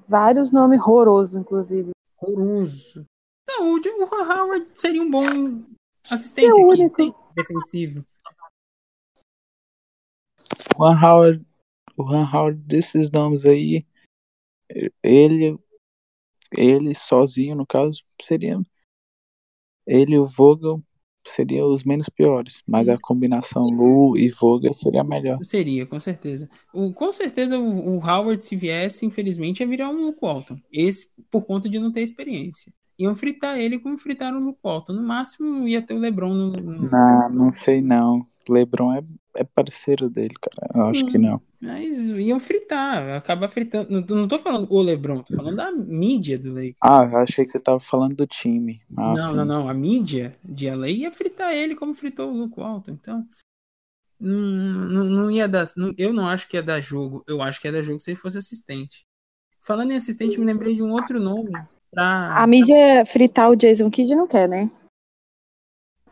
vários 0.08 0.52
nomes 0.52 0.80
horrorosos, 0.80 1.34
inclusive. 1.34 1.90
Horroroso. 2.20 3.04
Não, 3.48 3.72
o 3.74 3.82
Juan 3.82 4.32
Howard 4.32 4.66
seria 4.76 5.02
um 5.02 5.10
bom 5.10 5.26
assistente 6.08 6.46
É 6.46 6.50
aqui, 6.50 6.62
único. 6.62 7.16
Juan 10.76 10.98
Howard, 11.00 11.46
o 11.96 12.02
Howard 12.02 12.60
desses 12.62 13.10
nomes 13.10 13.46
aí, 13.46 13.87
ele, 15.02 15.58
ele 16.52 16.94
sozinho, 16.94 17.54
no 17.54 17.66
caso, 17.66 18.02
seria 18.20 18.60
ele 19.87 20.14
e 20.14 20.18
o 20.18 20.24
Vogel 20.24 20.82
seriam 21.26 21.72
os 21.72 21.84
menos 21.84 22.08
piores, 22.08 22.62
mas 22.68 22.88
a 22.88 22.98
combinação 22.98 23.64
Lu 23.64 24.16
e 24.16 24.28
Vogel 24.28 24.74
seria 24.74 25.02
melhor. 25.02 25.38
Seria, 25.42 25.87
com 25.87 25.98
certeza. 25.98 26.48
O, 26.72 26.92
com 26.92 27.10
certeza 27.12 27.58
o, 27.58 27.96
o 27.96 27.98
Howard, 27.98 28.44
se 28.44 28.56
viesse, 28.56 29.06
infelizmente, 29.06 29.60
ia 29.60 29.66
virar 29.66 29.88
um 29.88 30.02
Luke 30.02 30.18
Walton. 30.20 30.58
Esse, 30.70 31.12
por 31.30 31.44
conta 31.44 31.68
de 31.68 31.78
não 31.78 31.90
ter 31.90 32.02
experiência. 32.02 32.72
Iam 32.98 33.16
fritar 33.16 33.59
ele 33.59 33.78
como 33.78 33.98
fritaram 33.98 34.38
o 34.40 34.44
Luke 34.44 34.61
Walton. 34.62 34.92
No 34.92 35.02
máximo, 35.02 35.66
ia 35.66 35.83
ter 35.83 35.94
o 35.94 35.98
LeBron 35.98 36.33
no, 36.33 36.50
no- 36.52 36.90
Não, 36.90 37.28
não 37.30 37.52
sei 37.52 37.80
não. 37.80 38.26
LeBron 38.48 38.94
é, 38.94 39.02
é 39.37 39.44
parceiro 39.44 40.09
dele, 40.09 40.35
cara. 40.40 40.70
Eu 40.74 40.87
acho 40.90 41.07
que 41.07 41.18
não. 41.18 41.40
Mas 41.61 41.98
iam 41.98 42.38
fritar, 42.38 43.16
acabar 43.16 43.48
fritando. 43.48 43.88
Não, 43.90 44.16
não 44.16 44.28
tô 44.28 44.38
falando 44.38 44.66
o 44.70 44.83
LeBron, 44.83 45.22
tô 45.22 45.35
falando 45.35 45.57
da 45.57 45.72
mídia 45.72 46.38
do 46.38 46.50
Lakers. 46.50 46.76
Ah, 46.80 47.09
eu 47.11 47.18
achei 47.18 47.44
que 47.44 47.50
você 47.50 47.59
tava 47.59 47.80
falando 47.80 48.14
do 48.14 48.26
time. 48.26 48.83
Ah, 48.96 49.14
não, 49.16 49.30
sim. 49.30 49.37
não, 49.37 49.44
não. 49.46 49.68
A 49.68 49.72
mídia 49.74 50.37
de 50.44 50.66
LA 50.68 50.88
ia 50.90 51.11
fritar 51.11 51.54
ele 51.54 51.74
como 51.74 51.94
fritou 51.94 52.30
o 52.30 52.37
Luke 52.37 52.61
Walton. 52.61 52.92
Então, 52.92 53.26
não, 54.20 54.38
não, 54.40 55.04
não 55.04 55.30
ia 55.30 55.48
dar. 55.48 55.66
eu 55.98 56.12
não 56.12 56.28
acho 56.28 56.46
que 56.48 56.57
ia 56.57 56.62
dar 56.62 56.80
jogo. 56.80 57.24
Eu 57.26 57.40
acho 57.42 57.61
que 57.61 57.66
ia 57.66 57.72
dar 57.72 57.83
jogo 57.83 57.98
se 58.00 58.11
ele 58.11 58.16
fosse 58.18 58.38
assistente. 58.38 59.04
Falando 59.61 59.92
em 59.92 59.96
assistente, 59.96 60.38
me 60.38 60.44
lembrei 60.44 60.74
de 60.74 60.83
um 60.83 60.90
outro 60.92 61.18
nome. 61.18 61.50
Pra... 61.94 62.42
A 62.42 62.46
mídia 62.46 63.04
fritar 63.07 63.50
o 63.50 63.57
Jason 63.57 63.90
Kidd 63.90 64.14
não 64.14 64.26
quer, 64.26 64.48
né? 64.48 64.70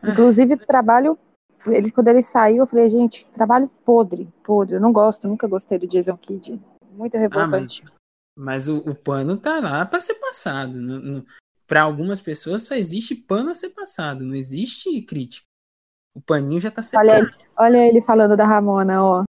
Inclusive, 0.03 0.57
trabalho. 0.57 1.17
Ele, 1.65 1.91
quando 1.91 2.09
ele 2.09 2.21
saiu, 2.21 2.57
eu 2.57 2.67
falei, 2.67 2.89
gente, 2.89 3.25
trabalho 3.27 3.69
podre, 3.85 4.27
podre. 4.43 4.75
Eu 4.75 4.81
não 4.81 4.91
gosto, 4.91 5.27
nunca 5.27 5.47
gostei 5.47 5.79
do 5.79 5.87
Jason 5.87 6.17
Kidd. 6.17 6.59
Muito 6.91 7.15
Ah, 7.15 7.19
revoltante. 7.19 7.83
mas, 7.85 7.93
mas 8.35 8.67
o, 8.67 8.77
o 8.79 8.93
pano 8.95 9.37
tá 9.37 9.59
lá 9.59 9.85
para 9.85 10.01
ser 10.01 10.15
passado. 10.15 10.77
Para 11.65 11.83
algumas 11.83 12.19
pessoas 12.19 12.63
só 12.63 12.75
existe 12.75 13.15
pano 13.15 13.49
a 13.51 13.55
ser 13.55 13.69
passado, 13.69 14.25
não 14.25 14.35
existe 14.35 15.01
crítica. 15.03 15.45
O 16.15 16.21
paninho 16.21 16.59
já 16.59 16.69
tá 16.69 16.81
Olha 16.81 16.83
separado. 16.83 17.25
ele, 17.25 17.35
olha 17.57 17.87
ele 17.87 18.01
falando 18.01 18.35
da 18.37 18.45
Ramona, 18.45 19.01
ó. 19.03 19.23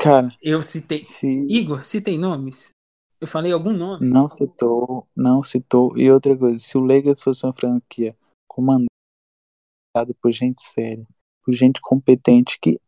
Cara, 0.00 0.32
Eu 0.40 0.62
citei. 0.62 1.02
se 1.02 1.26
Igor, 1.50 1.84
citei 1.84 2.16
nomes? 2.16 2.70
Eu 3.22 3.28
falei 3.28 3.52
algum 3.52 3.72
nome? 3.72 4.04
não 4.10 4.28
citou, 4.28 5.06
não 5.14 5.44
citou. 5.44 5.96
E 5.96 6.10
outra 6.10 6.36
coisa, 6.36 6.58
se 6.58 6.76
o 6.76 6.80
Lakers 6.80 7.22
fosse 7.22 7.46
uma 7.46 7.52
franquia 7.54 8.16
comandada 8.48 8.88
por 10.20 10.32
gente 10.32 10.60
séria, 10.60 11.06
por 11.44 11.54
gente 11.54 11.80
competente, 11.80 12.58
que 12.60 12.80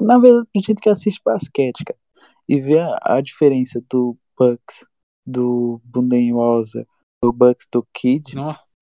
na 0.00 0.18
verdade 0.18 0.48
por 0.50 0.62
gente 0.62 0.80
que 0.80 0.88
assiste 0.88 1.20
basquete, 1.22 1.84
cara, 1.84 1.98
e 2.48 2.58
vê 2.58 2.78
a, 2.78 2.96
a 3.02 3.20
diferença 3.20 3.84
do 3.90 4.16
Bucks, 4.38 4.86
do 5.26 5.78
Budenholzer, 5.84 6.86
do 7.22 7.30
Bucks 7.34 7.68
do 7.70 7.86
Kid, 7.92 8.34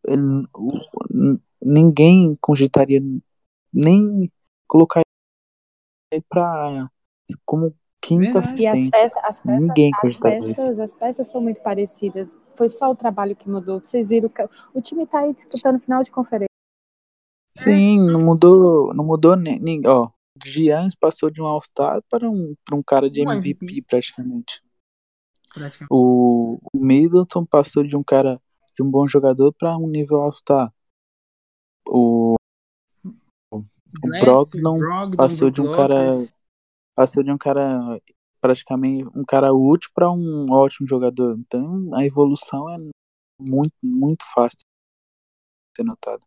ele- 0.06 0.46
o- 0.56 1.40
ninguém 1.60 2.38
cogitaria 2.40 3.00
nem 3.74 4.30
colocar 4.68 5.00
ele 6.12 6.24
pra 6.28 6.88
como 7.44 7.74
quinta 8.00 8.40
Verdade. 8.40 8.62
E 8.62 8.66
as 8.66 8.72
assistente. 8.74 8.90
peças, 8.90 9.24
as 9.24 9.40
peças, 9.40 9.66
Ninguém 9.66 9.90
as 10.02 10.16
peças, 10.16 10.80
as 10.80 10.94
peças 10.94 11.26
são 11.26 11.40
muito 11.40 11.60
parecidas. 11.60 12.36
Foi 12.56 12.68
só 12.68 12.90
o 12.90 12.96
trabalho 12.96 13.36
que 13.36 13.48
mudou. 13.48 13.80
Vocês 13.80 14.08
viram 14.10 14.28
que 14.28 14.42
o 14.74 14.80
time 14.80 15.06
tá 15.06 15.20
aí 15.20 15.32
disputando 15.32 15.80
final 15.80 16.02
de 16.02 16.10
conferência. 16.10 16.48
Sim, 17.56 17.98
não 18.00 18.20
mudou, 18.20 18.94
não 18.94 19.04
mudou 19.04 19.36
nem, 19.36 19.58
nem 19.58 19.86
ó. 19.86 20.10
Giannis 20.42 20.94
passou 20.94 21.30
de 21.30 21.42
um 21.42 21.46
All-Star 21.46 22.02
para 22.08 22.28
um, 22.28 22.54
para 22.64 22.76
um 22.76 22.82
cara 22.82 23.10
de 23.10 23.20
MVP, 23.20 23.64
MVP. 23.66 23.82
praticamente. 23.82 24.62
Praticamente. 25.52 25.88
O, 25.90 26.58
o 26.72 26.78
Middleton 26.78 27.44
passou 27.44 27.82
de 27.82 27.96
um 27.96 28.02
cara 28.02 28.40
de 28.74 28.82
um 28.82 28.90
bom 28.90 29.06
jogador 29.06 29.52
para 29.52 29.76
um 29.76 29.86
nível 29.86 30.20
All-Star. 30.20 30.72
O 31.86 32.36
Bledsoe, 34.00 34.20
Brogdon 34.20 34.78
Brogdon, 34.78 35.16
passou 35.16 35.50
de 35.50 35.60
um 35.60 35.74
cara-. 35.74 36.10
Passou 36.94 37.22
de 37.22 37.30
um 37.30 37.38
cara 37.38 38.00
praticamente 38.40 39.04
um 39.14 39.24
cara 39.24 39.52
útil 39.52 39.90
para 39.94 40.10
um 40.10 40.50
ótimo 40.50 40.88
jogador. 40.88 41.38
Então 41.38 41.94
a 41.94 42.04
evolução 42.04 42.68
é 42.70 42.78
muito 43.40 43.74
muito 43.82 44.24
fácil 44.34 44.58
de 44.58 45.76
ser 45.76 45.84
notada. 45.84 46.24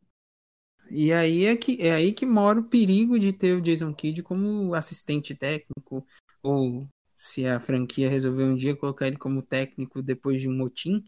E 0.90 1.12
aí 1.12 1.46
é, 1.46 1.56
que, 1.56 1.82
é 1.82 1.92
aí 1.92 2.14
que 2.14 2.26
mora 2.26 2.60
o 2.60 2.70
perigo 2.70 3.18
de 3.18 3.34
ter 3.34 3.56
o 3.56 3.62
Jason 3.62 3.94
Kidd 3.94 4.22
como 4.22 4.74
assistente 4.76 5.34
técnico, 5.34 6.06
ou 6.42 6.88
se 7.18 7.48
a 7.48 7.60
franquia 7.60 8.10
resolver 8.10 8.44
um 8.44 8.56
dia 8.56 8.76
colocar 8.76 9.08
ele 9.08 9.18
como 9.18 9.42
técnico 9.42 10.02
depois 10.02 10.42
de 10.42 10.50
um 10.50 10.56
motim. 10.56 11.04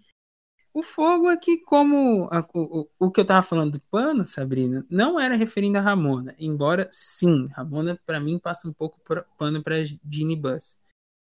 O 0.78 0.84
fogo 0.84 1.30
é 1.30 1.38
que, 1.38 1.60
como 1.60 2.28
a- 2.30 2.46
o, 2.54 2.82
o- 2.82 2.90
o 3.08 3.12
que 3.12 3.22
eu 3.22 3.26
tava 3.26 3.42
falando 3.42 3.74
do 3.74 3.80
pano, 3.90 4.26
Sabrina, 4.26 4.86
não 4.90 5.18
era 5.18 5.36
referindo 5.38 5.78
a 5.78 5.82
Ramona, 5.82 6.36
embora 6.38 6.90
sim, 6.92 7.48
Ramona 7.48 7.98
para 8.06 8.20
mim 8.20 8.38
passa 8.38 8.68
um 8.68 8.74
pouco 8.74 9.00
por- 9.06 9.26
pano 9.38 9.64
para 9.64 9.78
Ginny 9.86 10.36
Bus. 10.36 10.80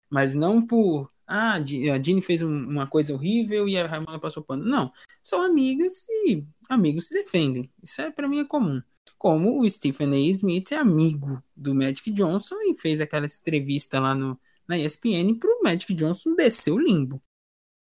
Mas 0.10 0.36
não 0.36 0.66
por. 0.66 1.12
Ah, 1.28 1.54
a 1.56 1.64
Ginny 2.04 2.22
fez 2.22 2.42
um- 2.44 2.48
uma 2.70 2.86
coisa 2.88 3.14
horrível 3.14 3.68
e 3.68 3.78
a 3.78 3.88
Ramona 3.88 4.20
passou 4.20 4.44
pano. 4.44 4.64
Não. 4.66 4.92
São 5.24 5.42
amigas 5.42 6.08
e 6.10 6.44
amigos 6.70 7.08
se 7.08 7.14
defendem. 7.16 7.72
Isso 7.82 8.02
é 8.02 8.12
para 8.12 8.28
mim 8.28 8.40
é 8.40 8.46
comum. 8.46 8.82
Como 9.18 9.60
o 9.62 9.70
Stephen 9.70 10.14
A. 10.14 10.20
Smith 10.32 10.72
é 10.72 10.76
amigo 10.78 11.44
do 11.56 11.74
Magic 11.76 12.10
Johnson 12.12 12.56
e 12.62 12.76
fez 12.80 13.02
aquela 13.02 13.26
entrevista 13.26 14.00
lá 14.00 14.14
no, 14.16 14.40
na 14.68 14.78
ESPN 14.78 15.36
pro 15.40 15.62
Magic 15.64 15.94
Johnson 15.94 16.36
descer 16.36 16.72
o 16.72 16.80
limbo. 16.80 17.22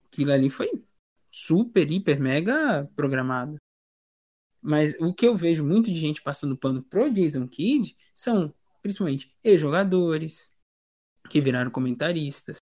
Aquilo 0.06 0.32
ali 0.32 0.50
foi 0.50 0.70
super, 1.34 1.90
hiper, 1.90 2.20
mega 2.20 2.88
programado. 2.94 3.56
Mas 4.62 4.94
o 5.00 5.12
que 5.12 5.26
eu 5.26 5.36
vejo 5.36 5.64
muito 5.64 5.90
de 5.90 5.98
gente 5.98 6.22
passando 6.22 6.56
pano 6.56 6.82
pro 6.84 7.10
Jason 7.10 7.46
Kidd 7.48 7.96
são, 8.14 8.54
principalmente, 8.80 9.36
ex-jogadores 9.42 10.56
que 11.28 11.40
viraram 11.40 11.72
comentaristas, 11.72 12.58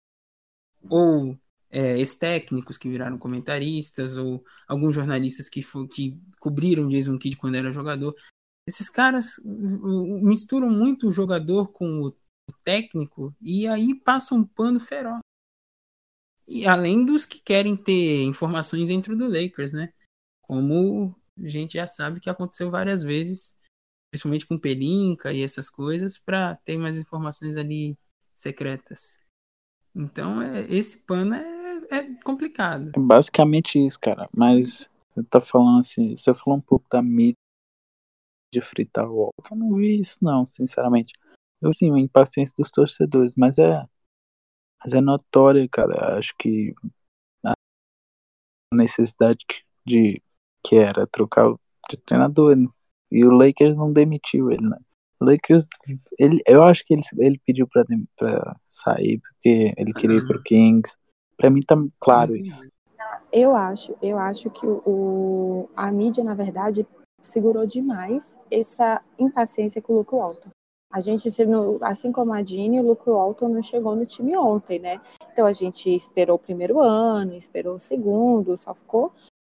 ou 0.87 1.37
é, 1.71 1.97
ex-técnicos 1.97 2.77
que 2.77 2.87
viraram 2.87 3.17
comentaristas, 3.17 4.17
ou 4.17 4.45
alguns 4.67 4.93
jornalistas 4.93 5.49
que, 5.49 5.65
que 5.91 6.21
cobriram 6.39 6.87
Jason 6.87 7.17
Kidd 7.17 7.37
quando 7.37 7.55
era 7.55 7.73
jogador. 7.73 8.15
Esses 8.67 8.89
caras 8.89 9.41
misturam 10.21 10.69
muito 10.69 11.09
o 11.09 11.11
jogador 11.11 11.71
com 11.71 12.03
o 12.03 12.13
técnico 12.63 13.35
e 13.41 13.67
aí 13.67 13.95
passam 13.95 14.37
um 14.37 14.45
pano 14.45 14.79
feroz. 14.79 15.19
E 16.49 16.65
além 16.65 17.05
dos 17.05 17.27
que 17.27 17.39
querem 17.39 17.77
ter 17.77 18.23
informações 18.23 18.87
dentro 18.87 19.15
do 19.15 19.27
Lakers, 19.27 19.71
né? 19.71 19.93
Como 20.41 21.15
a 21.37 21.47
gente 21.47 21.73
já 21.73 21.85
sabe 21.85 22.19
que 22.19 22.29
aconteceu 22.29 22.71
várias 22.71 23.03
vezes, 23.03 23.55
principalmente 24.11 24.47
com 24.47 24.57
Pelinka 24.57 25.31
e 25.31 25.43
essas 25.43 25.69
coisas, 25.69 26.17
para 26.17 26.55
ter 26.65 26.77
mais 26.77 26.97
informações 26.97 27.55
ali 27.55 27.95
secretas. 28.33 29.21
Então, 29.95 30.41
é, 30.41 30.61
esse 30.73 31.05
pano 31.05 31.35
é, 31.35 31.87
é 31.91 32.23
complicado. 32.23 32.91
É 32.95 32.99
basicamente 32.99 33.77
isso, 33.77 33.99
cara. 33.99 34.27
Mas 34.35 34.89
você 35.13 35.23
tá 35.23 35.39
falando 35.39 35.79
assim, 35.79 36.17
você 36.17 36.33
falou 36.33 36.57
um 36.57 36.61
pouco 36.61 36.87
da 36.89 37.01
mídia 37.01 37.35
fritar 38.63 39.07
o. 39.07 39.31
Eu 39.51 39.57
não 39.57 39.75
vi 39.75 39.99
isso, 39.99 40.17
não, 40.21 40.47
sinceramente. 40.47 41.13
Eu 41.61 41.73
sim, 41.73 41.93
a 41.93 41.99
impaciência 41.99 42.55
dos 42.57 42.71
torcedores, 42.71 43.35
mas 43.35 43.59
é. 43.59 43.85
Mas 44.83 44.93
é 44.93 45.01
notória, 45.01 45.67
cara. 45.69 46.17
Acho 46.17 46.33
que 46.37 46.73
a 47.45 47.53
necessidade 48.73 49.45
de 49.85 50.21
que 50.65 50.75
era 50.75 51.07
trocar 51.07 51.53
de 51.89 51.97
treinador. 51.97 52.55
Né? 52.55 52.67
E 53.11 53.25
o 53.25 53.31
Lakers 53.31 53.75
não 53.75 53.91
demitiu 53.91 54.51
ele, 54.51 54.67
né? 54.67 54.77
O 55.19 55.25
Lakers, 55.25 55.67
ele, 56.17 56.39
eu 56.47 56.63
acho 56.63 56.85
que 56.85 56.93
ele, 56.93 57.01
ele 57.17 57.41
pediu 57.45 57.67
pra, 57.67 57.83
pra 58.17 58.55
sair 58.63 59.19
porque 59.19 59.73
ele 59.77 59.91
queria 59.93 60.17
ir 60.17 60.25
pro 60.25 60.41
Kings. 60.43 60.95
Pra 61.35 61.49
mim 61.49 61.61
tá 61.61 61.75
claro 61.99 62.35
isso. 62.35 62.65
Eu 63.31 63.55
acho, 63.55 63.95
eu 64.01 64.17
acho 64.17 64.49
que 64.49 64.65
o, 64.65 65.69
a 65.75 65.91
mídia, 65.91 66.23
na 66.23 66.33
verdade, 66.33 66.87
segurou 67.21 67.65
demais 67.65 68.37
essa 68.49 69.01
impaciência 69.17 69.81
com 69.81 69.93
o 69.93 69.97
Luke 69.97 70.15
Walton. 70.15 70.49
A 70.91 70.99
gente, 71.01 71.29
assim 71.81 72.11
como 72.11 72.33
a 72.33 72.41
Dini, 72.41 72.79
o 72.79 72.83
Luke 72.83 73.09
Walton 73.09 73.49
não 73.49 73.61
chegou 73.61 73.95
no 73.95 74.05
time 74.05 74.35
ontem, 74.35 74.79
né? 74.79 74.99
Então 75.31 75.45
a 75.45 75.53
gente 75.53 75.87
esperou 75.95 76.35
o 76.35 76.39
primeiro 76.39 76.79
ano, 76.79 77.35
esperou 77.35 77.75
o 77.75 77.79
segundo, 77.79 78.57
só 78.57 78.73
ficou 78.73 79.11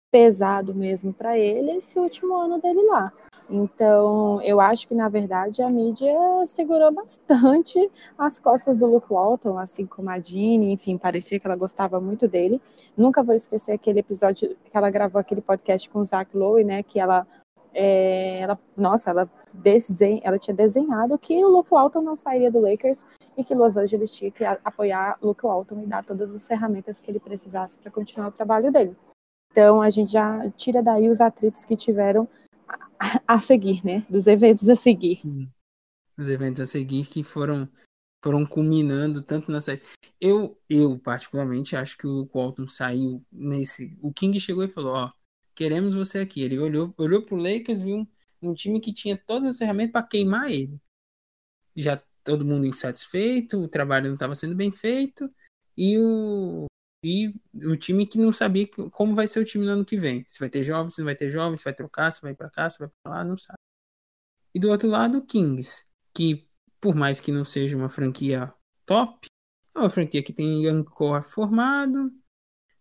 pesado 0.09 0.73
mesmo 0.73 1.11
para 1.11 1.37
ele 1.37 1.71
esse 1.71 1.99
último 1.99 2.37
ano 2.37 2.61
dele 2.61 2.81
lá. 2.83 3.11
Então, 3.49 4.41
eu 4.43 4.61
acho 4.61 4.87
que 4.87 4.95
na 4.95 5.09
verdade 5.09 5.61
a 5.61 5.69
mídia 5.69 6.15
segurou 6.47 6.89
bastante 6.89 7.91
as 8.17 8.39
costas 8.39 8.77
do 8.77 8.85
Luke 8.85 9.11
Walton, 9.11 9.57
assim 9.57 9.85
como 9.85 10.09
a 10.09 10.17
Jeannie, 10.17 10.71
enfim, 10.71 10.97
parecia 10.97 11.37
que 11.37 11.45
ela 11.45 11.57
gostava 11.57 11.99
muito 11.99 12.29
dele. 12.29 12.61
Nunca 12.95 13.21
vou 13.21 13.35
esquecer 13.35 13.73
aquele 13.73 13.99
episódio 13.99 14.55
que 14.63 14.77
ela 14.77 14.89
gravou 14.89 15.19
aquele 15.19 15.41
podcast 15.41 15.89
com 15.89 15.99
o 15.99 16.05
Zach 16.05 16.35
Lowe, 16.35 16.63
né, 16.63 16.81
que 16.81 16.97
ela 16.97 17.27
é, 17.77 18.39
ela, 18.39 18.57
nossa, 18.77 19.09
ela, 19.09 19.29
desenha, 19.53 20.21
ela 20.23 20.39
tinha 20.39 20.55
desenhado 20.55 21.19
que 21.19 21.43
o 21.43 21.49
Luke 21.49 21.71
Walton 21.71 22.01
não 22.01 22.15
sairia 22.15 22.49
do 22.49 22.61
Lakers 22.61 23.05
e 23.37 23.43
que 23.43 23.53
Los 23.53 23.75
Angeles 23.75 24.13
tinha 24.13 24.31
que 24.31 24.45
apoiar 24.45 25.17
Luke 25.21 25.45
Walton 25.45 25.83
e 25.83 25.85
dar 25.85 26.03
todas 26.03 26.33
as 26.33 26.47
ferramentas 26.47 27.01
que 27.01 27.11
ele 27.11 27.19
precisasse 27.19 27.77
para 27.77 27.91
continuar 27.91 28.29
o 28.29 28.31
trabalho 28.31 28.71
dele. 28.71 28.95
Então, 29.51 29.81
a 29.81 29.89
gente 29.89 30.13
já 30.13 30.49
tira 30.51 30.81
daí 30.81 31.09
os 31.09 31.19
atritos 31.19 31.65
que 31.65 31.75
tiveram 31.75 32.27
a, 32.97 33.21
a 33.27 33.39
seguir, 33.39 33.85
né? 33.85 34.05
Dos 34.09 34.25
eventos 34.25 34.69
a 34.69 34.75
seguir. 34.75 35.17
Sim. 35.17 35.49
Os 36.17 36.29
eventos 36.29 36.61
a 36.61 36.65
seguir 36.65 37.05
que 37.05 37.23
foram 37.23 37.69
foram 38.23 38.43
culminando 38.45 39.21
tanto 39.21 39.51
na 39.51 39.61
série. 39.61 39.81
Eu, 40.19 40.57
eu 40.67 40.97
particularmente 40.97 41.75
acho 41.75 41.97
que 41.97 42.07
o 42.07 42.27
Walton 42.33 42.67
saiu 42.67 43.23
nesse. 43.31 43.97
O 44.01 44.11
King 44.11 44.39
chegou 44.39 44.63
e 44.63 44.67
falou: 44.67 44.95
Ó, 44.95 45.11
queremos 45.55 45.93
você 45.93 46.19
aqui. 46.19 46.41
Ele 46.41 46.59
olhou, 46.59 46.93
olhou 46.97 47.21
pro 47.21 47.35
Lakers, 47.35 47.79
viu 47.79 47.97
um, 47.97 48.07
um 48.41 48.53
time 48.53 48.79
que 48.79 48.93
tinha 48.93 49.17
todas 49.17 49.49
as 49.49 49.57
ferramentas 49.57 49.93
para 49.93 50.07
queimar 50.07 50.51
ele. 50.51 50.81
Já 51.75 52.01
todo 52.23 52.45
mundo 52.45 52.65
insatisfeito, 52.65 53.57
o 53.61 53.67
trabalho 53.67 54.07
não 54.07 54.15
estava 54.15 54.35
sendo 54.35 54.55
bem 54.55 54.71
feito 54.71 55.31
e 55.77 55.97
o 55.99 56.65
e 57.03 57.31
o 57.53 57.77
time 57.77 58.07
que 58.07 58.17
não 58.17 58.33
sabia 58.33 58.67
como 58.91 59.13
vai 59.13 59.27
ser 59.27 59.39
o 59.39 59.45
time 59.45 59.63
no 59.63 59.71
ano 59.73 59.85
que 59.85 59.95
vem. 59.95 60.25
Se 60.27 60.39
vai 60.39 60.49
ter 60.49 60.63
jovens, 60.63 60.95
se 60.95 61.01
não 61.01 61.05
vai 61.05 61.15
ter 61.15 61.29
jovens, 61.29 61.59
se 61.59 61.63
vai 61.63 61.73
trocar, 61.73 62.11
se 62.11 62.19
vai 62.19 62.33
para 62.33 62.49
cá, 62.49 62.67
se 62.67 62.79
vai 62.79 62.89
para 63.03 63.17
lá, 63.17 63.23
não 63.23 63.37
sabe. 63.37 63.59
E 64.55 64.59
do 64.59 64.71
outro 64.71 64.89
lado, 64.89 65.19
o 65.19 65.21
Kings, 65.25 65.85
que 66.11 66.47
por 66.81 66.95
mais 66.95 67.19
que 67.19 67.31
não 67.31 67.45
seja 67.45 67.77
uma 67.77 67.89
franquia 67.89 68.51
top, 68.87 69.27
é 69.75 69.79
uma 69.79 69.89
franquia 69.89 70.23
que 70.23 70.33
tem 70.33 70.83
core 70.83 71.23
formado, 71.23 72.11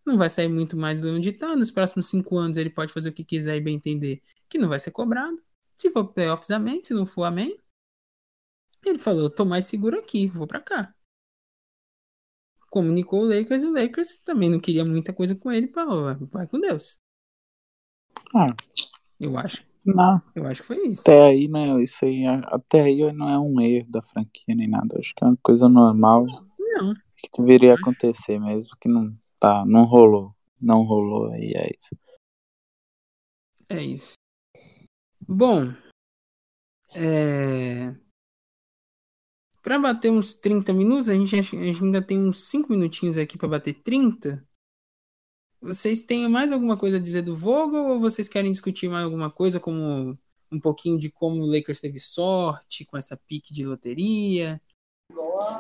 não 0.07 0.17
vai 0.17 0.29
sair 0.31 0.49
muito 0.49 0.77
mais 0.77 1.01
do 1.01 1.09
onde 1.09 1.31
está. 1.31 1.57
Nos 1.57 1.71
próximos 1.71 2.09
cinco 2.09 2.37
anos 2.37 2.57
ele 2.57 2.71
pode 2.71 2.93
fazer 2.93 3.11
o 3.11 3.13
que 3.13 3.25
quiser 3.25 3.57
e 3.57 3.61
bem 3.61 3.77
entender, 3.77 4.23
que 4.49 4.59
não 4.59 4.69
vai 4.69 4.81
ser 4.81 4.91
cobrado. 4.91 5.41
Se 5.77 5.91
for 5.91 6.07
playoffs, 6.07 6.51
amém. 6.51 6.83
Se 6.83 6.95
não 6.95 7.07
for, 7.07 7.25
amém. 7.25 7.59
Ele 8.85 8.99
falou, 8.99 9.25
eu 9.25 9.31
tô 9.31 9.45
mais 9.45 9.67
seguro 9.67 9.99
aqui, 9.99 10.27
vou 10.27 10.47
para 10.47 10.61
cá 10.61 10.95
comunicou 12.75 13.21
o 13.21 13.25
Lakers 13.25 13.63
e 13.63 13.67
o 13.67 13.73
Lakers 13.73 14.17
também 14.17 14.51
não 14.51 14.59
queria 14.59 14.85
muita 14.85 15.13
coisa 15.13 15.37
com 15.37 15.53
ele, 15.53 15.69
falou, 15.69 16.13
vai 16.33 16.49
com 16.49 16.59
Deus. 16.59 16.99
Ah, 18.35 18.53
eu 19.21 19.39
acho. 19.39 19.65
Não. 19.87 20.21
Eu 20.35 20.45
acho 20.45 20.63
que 20.63 20.67
foi 20.67 20.79
isso. 20.89 21.03
Até 21.03 21.29
aí, 21.29 21.47
né? 21.47 21.81
Isso 21.81 22.05
aí, 22.05 22.27
até 22.27 22.83
aí 22.83 23.13
não 23.13 23.29
é 23.29 23.39
um 23.39 23.61
erro 23.61 23.89
da 23.89 24.03
franquia 24.03 24.57
nem 24.57 24.67
nada. 24.67 24.99
Acho 24.99 25.15
que 25.15 25.23
é 25.23 25.29
uma 25.29 25.39
coisa 25.41 25.69
normal. 25.69 26.25
Não. 26.59 26.95
Que 27.17 27.31
deveria 27.39 27.75
acontecer 27.75 28.41
mesmo, 28.41 28.77
que 28.81 28.89
não 28.89 29.17
tá, 29.45 29.65
não 29.67 29.85
rolou. 29.85 30.35
Não 30.61 30.83
rolou 30.83 31.31
aí, 31.33 31.53
é 31.55 31.71
isso. 31.79 31.97
É 33.69 33.83
isso. 33.83 34.15
Bom, 35.29 35.75
é... 36.95 37.95
Para 39.63 39.79
bater 39.79 40.11
uns 40.11 40.35
30 40.35 40.73
minutos, 40.73 41.09
a 41.09 41.15
gente, 41.15 41.35
a 41.37 41.43
gente 41.43 41.83
ainda 41.83 42.03
tem 42.03 42.19
uns 42.19 42.41
5 42.45 42.71
minutinhos 42.71 43.17
aqui 43.19 43.37
para 43.39 43.49
bater 43.49 43.75
30. 43.75 44.47
Vocês 45.61 46.03
têm 46.03 46.29
mais 46.29 46.53
alguma 46.53 46.77
coisa 46.77 46.99
a 46.99 47.01
dizer 47.01 47.23
do 47.23 47.35
Vogel 47.37 47.89
ou 47.89 48.01
vocês 48.01 48.29
querem 48.29 48.53
discutir 48.53 48.89
mais 48.89 49.05
alguma 49.05 49.31
coisa, 49.31 49.59
como 49.59 50.19
um 50.53 50.61
pouquinho 50.61 50.99
de 50.99 51.11
como 51.11 51.43
o 51.43 51.47
Lakers 51.47 51.81
teve 51.81 51.99
sorte 51.99 52.85
com 52.85 52.97
essa 52.99 53.17
pique 53.17 53.53
de 53.55 53.65
loteria? 53.67 54.61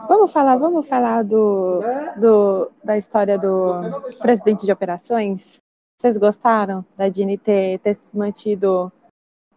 Vamos 0.09 0.33
falar, 0.33 0.57
vamos 0.57 0.87
falar 0.87 1.23
do, 1.23 1.81
do, 2.17 2.71
da 2.83 2.97
história 2.97 3.39
do 3.39 4.01
presidente 4.19 4.65
de 4.65 4.73
operações? 4.73 5.59
Vocês 6.01 6.17
gostaram 6.17 6.85
da 6.97 7.09
Dini 7.09 7.39
ter, 7.39 7.79
ter 7.79 7.95
se 7.95 8.17
mantido 8.17 8.93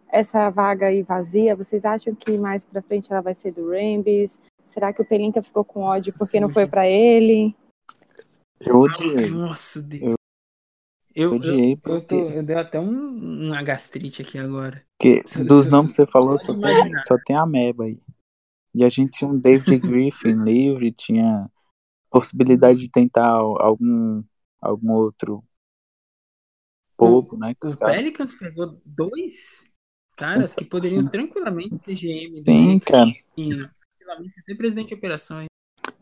essa 0.10 0.50
vaga 0.50 0.88
aí 0.88 1.04
vazia, 1.04 1.56
vocês 1.56 1.84
acham 1.84 2.16
que 2.16 2.38
mais 2.38 2.64
para 2.64 2.82
frente 2.82 3.12
ela 3.12 3.22
vai 3.22 3.34
ser 3.34 3.52
do 3.52 3.70
Rambis? 3.72 4.40
Será 4.64 4.94
que 4.94 5.02
o 5.02 5.06
Pelinka 5.06 5.42
ficou 5.42 5.64
com 5.64 5.82
ódio 5.82 6.12
Nossa, 6.12 6.20
porque 6.20 6.40
não 6.40 6.50
foi 6.50 6.68
para 6.68 6.88
ele? 6.88 7.56
Eu 8.60 8.80
odiei. 8.80 9.30
Nossa, 9.30 9.82
Deus. 9.82 10.16
Eu, 11.16 11.32
eu 11.32 11.36
odiei 11.36 11.74
eu, 11.74 11.78
porque... 11.78 11.92
eu, 11.92 12.08
tô, 12.08 12.30
eu 12.30 12.46
dei 12.46 12.56
até 12.56 12.80
um, 12.80 13.48
uma 13.48 13.64
gastrite 13.64 14.22
aqui 14.22 14.38
agora. 14.38 14.84
Que, 15.00 15.22
dos 15.46 15.68
nomes 15.68 15.94
que 15.94 15.98
você 15.98 16.08
falou, 16.08 16.38
só 16.38 16.54
tem, 16.54 16.98
só 17.00 17.16
tem 17.26 17.36
a 17.36 17.46
Meba 17.46 17.86
aí. 17.86 18.00
E 18.78 18.84
a 18.84 18.90
gente 18.90 19.12
tinha 19.12 19.30
um 19.30 19.40
David 19.40 19.80
Griffin 19.80 20.44
livre, 20.44 20.92
tinha 20.92 21.50
possibilidade 22.10 22.80
de 22.80 22.90
tentar 22.90 23.32
algum, 23.32 24.24
algum 24.62 24.92
outro 24.92 25.44
pouco, 26.96 27.38
né? 27.38 27.54
o 27.62 27.78
Pelicans 27.78 28.36
pegou 28.36 28.82
dois? 28.86 29.68
caras 30.18 30.56
que 30.56 30.66
poderiam 30.66 31.06
tranquilamente 31.06 31.78
ter 31.78 31.94
GM 31.94 32.44
Sim, 32.44 32.80
cara. 32.80 33.10
e 33.38 33.50
tranquilamente 34.00 34.44
ter 34.44 34.56
presidente 34.56 34.90
de 34.90 34.96
operações. 34.96 35.46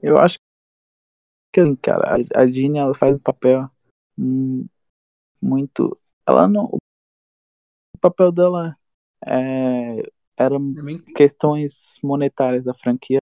Eu 0.02 0.18
acho 0.18 0.38
que, 1.54 1.76
cara, 1.78 2.16
a 2.36 2.48
Jeanne 2.48 2.80
ela 2.80 2.94
faz 2.94 3.16
um 3.16 3.20
papel 3.20 3.70
muito. 5.42 5.98
Ela 6.26 6.48
não. 6.48 6.66
O 6.66 8.00
papel 8.00 8.32
dela 8.32 8.78
é, 9.26 10.02
era 10.38 10.56
questões 11.16 12.00
monetárias 12.04 12.64
da 12.64 12.74
franquia. 12.74 13.20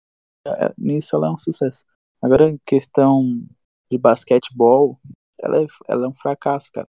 É, 0.46 0.72
nisso 0.78 1.16
ela 1.16 1.28
é 1.28 1.30
um 1.30 1.38
sucesso. 1.38 1.84
Agora, 2.22 2.48
em 2.48 2.58
questão 2.64 3.46
de 3.90 3.98
basquetebol, 3.98 4.98
ela 5.40 5.62
é, 5.62 5.66
ela 5.88 6.06
é 6.06 6.08
um 6.08 6.14
fracasso, 6.14 6.70
cara. 6.72 6.88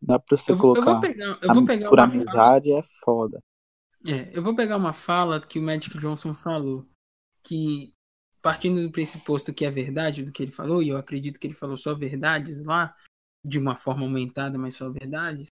Dá 0.00 0.18
pra 0.18 0.36
você 0.36 0.52
eu 0.52 0.58
colocar. 0.58 0.80
Eu 0.80 0.84
vou 0.84 1.00
pegar, 1.00 1.38
eu 1.42 1.54
vou 1.54 1.66
pegar 1.66 1.88
por 1.88 2.00
amizade 2.00 2.68
fala, 2.68 2.80
é 2.80 2.82
foda. 3.04 3.40
É, 4.06 4.36
eu 4.36 4.42
vou 4.42 4.54
pegar 4.54 4.76
uma 4.76 4.92
fala 4.92 5.40
que 5.40 5.58
o 5.58 5.62
Magic 5.62 5.96
Johnson 5.98 6.32
falou. 6.32 6.86
Que, 7.42 7.92
partindo 8.42 8.82
do 8.82 8.92
pressuposto 8.92 9.54
que 9.54 9.64
é 9.64 9.70
verdade 9.70 10.22
do 10.22 10.30
que 10.30 10.42
ele 10.42 10.52
falou, 10.52 10.82
e 10.82 10.90
eu 10.90 10.96
acredito 10.96 11.40
que 11.40 11.46
ele 11.46 11.54
falou 11.54 11.76
só 11.76 11.94
verdades 11.94 12.62
lá, 12.64 12.94
de 13.44 13.58
uma 13.58 13.76
forma 13.76 14.04
aumentada, 14.04 14.58
mas 14.58 14.76
só 14.76 14.90
verdades. 14.90 15.48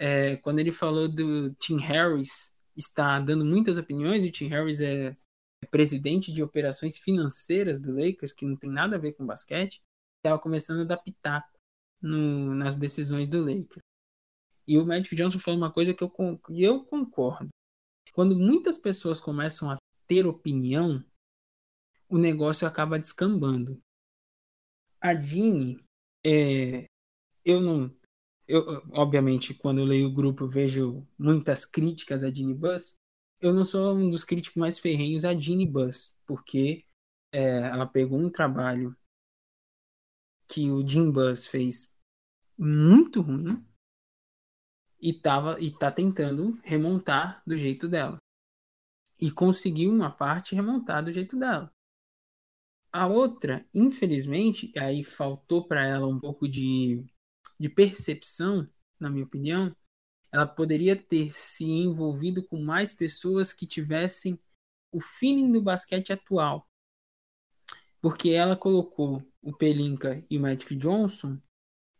É, 0.00 0.36
quando 0.38 0.60
ele 0.60 0.72
falou 0.72 1.08
do 1.08 1.52
Tim 1.56 1.76
Harris 1.78 2.56
está 2.74 3.20
dando 3.20 3.44
muitas 3.44 3.76
opiniões, 3.76 4.24
o 4.24 4.32
Tim 4.32 4.48
Harris 4.48 4.80
é, 4.80 5.14
é 5.62 5.66
presidente 5.66 6.32
de 6.32 6.42
operações 6.42 6.96
financeiras 6.96 7.78
do 7.78 7.92
Lakers, 7.92 8.32
que 8.32 8.46
não 8.46 8.56
tem 8.56 8.70
nada 8.70 8.96
a 8.96 8.98
ver 8.98 9.12
com 9.12 9.26
basquete. 9.26 9.82
estava 10.18 10.40
começando 10.40 10.80
a 10.80 10.84
dar 10.84 10.96
pitaco 10.96 11.52
no, 12.00 12.54
nas 12.54 12.76
decisões 12.76 13.28
do 13.28 13.40
Lakers. 13.40 13.84
E 14.66 14.78
o 14.78 14.86
Magic 14.86 15.14
Johnson 15.14 15.38
falou 15.38 15.58
uma 15.58 15.72
coisa 15.72 15.92
que 15.92 16.02
eu, 16.02 16.10
que 16.10 16.62
eu 16.62 16.84
concordo. 16.84 17.48
Quando 18.12 18.36
muitas 18.36 18.78
pessoas 18.78 19.20
começam 19.20 19.70
a 19.70 19.76
ter 20.06 20.26
opinião, 20.26 21.04
o 22.08 22.18
negócio 22.18 22.66
acaba 22.66 22.98
descambando. 22.98 23.80
A 25.00 25.14
Dini, 25.14 25.82
é, 26.24 26.84
eu 27.44 27.60
não. 27.60 27.99
Eu, 28.50 28.64
obviamente, 28.90 29.54
quando 29.54 29.78
eu 29.78 29.84
leio 29.84 30.08
o 30.08 30.12
grupo, 30.12 30.48
vejo 30.48 31.06
muitas 31.16 31.64
críticas 31.64 32.24
a 32.24 32.30
Dini 32.30 32.52
Bus. 32.52 32.96
Eu 33.40 33.54
não 33.54 33.64
sou 33.64 33.94
um 33.94 34.10
dos 34.10 34.24
críticos 34.24 34.56
mais 34.56 34.76
ferrenhos 34.76 35.24
a 35.24 35.32
Dini 35.32 35.64
Bus, 35.64 36.18
porque 36.26 36.84
é, 37.32 37.58
ela 37.68 37.86
pegou 37.86 38.18
um 38.18 38.28
trabalho 38.28 38.96
que 40.48 40.68
o 40.68 40.84
Jim 40.86 41.12
Bus 41.12 41.46
fez 41.46 41.96
muito 42.58 43.20
ruim 43.20 43.64
e 45.00 45.12
tava 45.12 45.58
e 45.60 45.70
tá 45.70 45.92
tentando 45.92 46.58
remontar 46.64 47.42
do 47.46 47.56
jeito 47.56 47.88
dela. 47.88 48.18
E 49.20 49.30
conseguiu 49.30 49.92
uma 49.92 50.10
parte 50.10 50.56
remontar 50.56 51.04
do 51.04 51.12
jeito 51.12 51.38
dela. 51.38 51.72
A 52.92 53.06
outra, 53.06 53.64
infelizmente, 53.72 54.72
aí 54.76 55.04
faltou 55.04 55.68
para 55.68 55.86
ela 55.86 56.08
um 56.08 56.18
pouco 56.18 56.48
de, 56.48 57.06
de 57.60 57.68
percepção, 57.68 58.66
na 58.98 59.10
minha 59.10 59.24
opinião. 59.24 59.76
Ela 60.32 60.46
poderia 60.46 60.96
ter 60.96 61.30
se 61.30 61.64
envolvido 61.64 62.42
com 62.42 62.58
mais 62.58 62.92
pessoas 62.92 63.52
que 63.52 63.66
tivessem 63.66 64.40
o 64.90 65.00
feeling 65.00 65.52
do 65.52 65.60
basquete 65.60 66.12
atual. 66.12 66.66
Porque 68.00 68.30
ela 68.30 68.56
colocou 68.56 69.22
o 69.42 69.54
Pelinka 69.54 70.24
e 70.30 70.38
o 70.38 70.40
Magic 70.40 70.74
Johnson, 70.74 71.38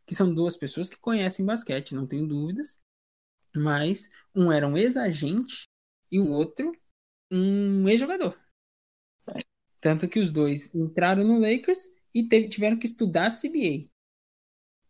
que 0.06 0.14
são 0.14 0.34
duas 0.34 0.56
pessoas 0.56 0.88
que 0.88 0.96
conhecem 0.96 1.44
basquete, 1.44 1.94
não 1.94 2.06
tenho 2.06 2.26
dúvidas, 2.26 2.80
mas 3.54 4.10
um 4.34 4.50
era 4.50 4.66
um 4.66 4.76
ex-agente 4.76 5.64
e 6.10 6.18
o 6.18 6.30
outro 6.30 6.72
um 7.30 7.86
ex-jogador. 7.88 8.38
Tanto 9.80 10.08
que 10.08 10.18
os 10.18 10.30
dois 10.30 10.74
entraram 10.74 11.24
no 11.24 11.38
Lakers 11.38 11.86
e 12.14 12.26
teve, 12.26 12.48
tiveram 12.48 12.78
que 12.78 12.86
estudar 12.86 13.26
a 13.26 13.30
CBA. 13.30 13.89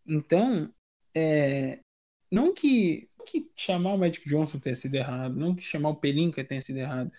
Então, 0.07 0.73
é, 1.15 1.81
não 2.31 2.55
que, 2.55 3.09
que 3.27 3.51
chamar 3.55 3.95
o 3.95 3.99
Magic 3.99 4.29
Johnson 4.29 4.59
tenha 4.59 4.75
sido 4.75 4.95
errado, 4.95 5.35
não 5.37 5.55
que 5.55 5.63
chamar 5.63 5.91
o 5.91 5.97
Pelinka 5.97 6.45
tenha 6.45 6.63
sido 6.63 6.79
errado, 6.79 7.13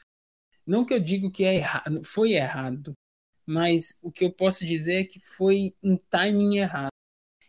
não 0.65 0.85
que 0.85 0.93
eu 0.93 0.99
digo 0.99 1.31
que 1.31 1.43
é 1.43 1.55
errado, 1.55 2.03
foi 2.03 2.33
errado, 2.33 2.93
mas 3.45 3.97
o 4.01 4.11
que 4.11 4.23
eu 4.23 4.31
posso 4.31 4.65
dizer 4.65 5.01
é 5.01 5.03
que 5.03 5.19
foi 5.19 5.75
um 5.83 5.97
timing 5.97 6.57
errado. 6.57 6.91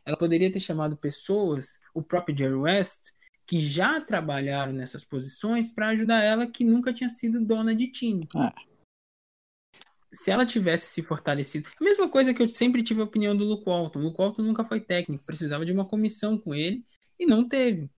Ela 0.05 0.16
poderia 0.16 0.51
ter 0.51 0.61
chamado 0.61 0.97
pessoas, 0.97 1.81
o 1.95 2.03
próprio 2.03 2.37
Jerry 2.37 2.55
West, 2.55 3.12
que 3.47 3.61
já 3.61 4.01
trabalharam 4.01 4.73
nessas 4.73 5.05
posições 5.05 5.68
para 5.68 5.88
ajudar 5.90 6.23
ela 6.23 6.47
que 6.47 6.64
nunca 6.64 6.92
tinha 6.92 7.09
sido 7.09 7.45
dona 7.45 7.75
de 7.75 7.88
time. 7.88 8.27
É. 8.37 8.72
Se 10.12 10.31
ela 10.31 10.44
tivesse 10.44 10.92
se 10.92 11.03
fortalecido. 11.03 11.68
A 11.81 11.85
mesma 11.85 12.09
coisa 12.09 12.35
que 12.35 12.42
eu 12.42 12.48
sempre 12.48 12.83
tive 12.83 13.01
a 13.01 13.05
opinião 13.05 13.37
do 13.37 13.44
Luke 13.44 13.64
Walton. 13.64 13.98
O 13.98 14.03
Luke 14.03 14.18
Walton 14.18 14.42
nunca 14.42 14.64
foi 14.64 14.81
técnico, 14.81 15.25
precisava 15.25 15.64
de 15.64 15.72
uma 15.72 15.87
comissão 15.87 16.37
com 16.38 16.55
ele 16.55 16.85
e 17.18 17.25
não 17.27 17.46
teve. 17.48 17.90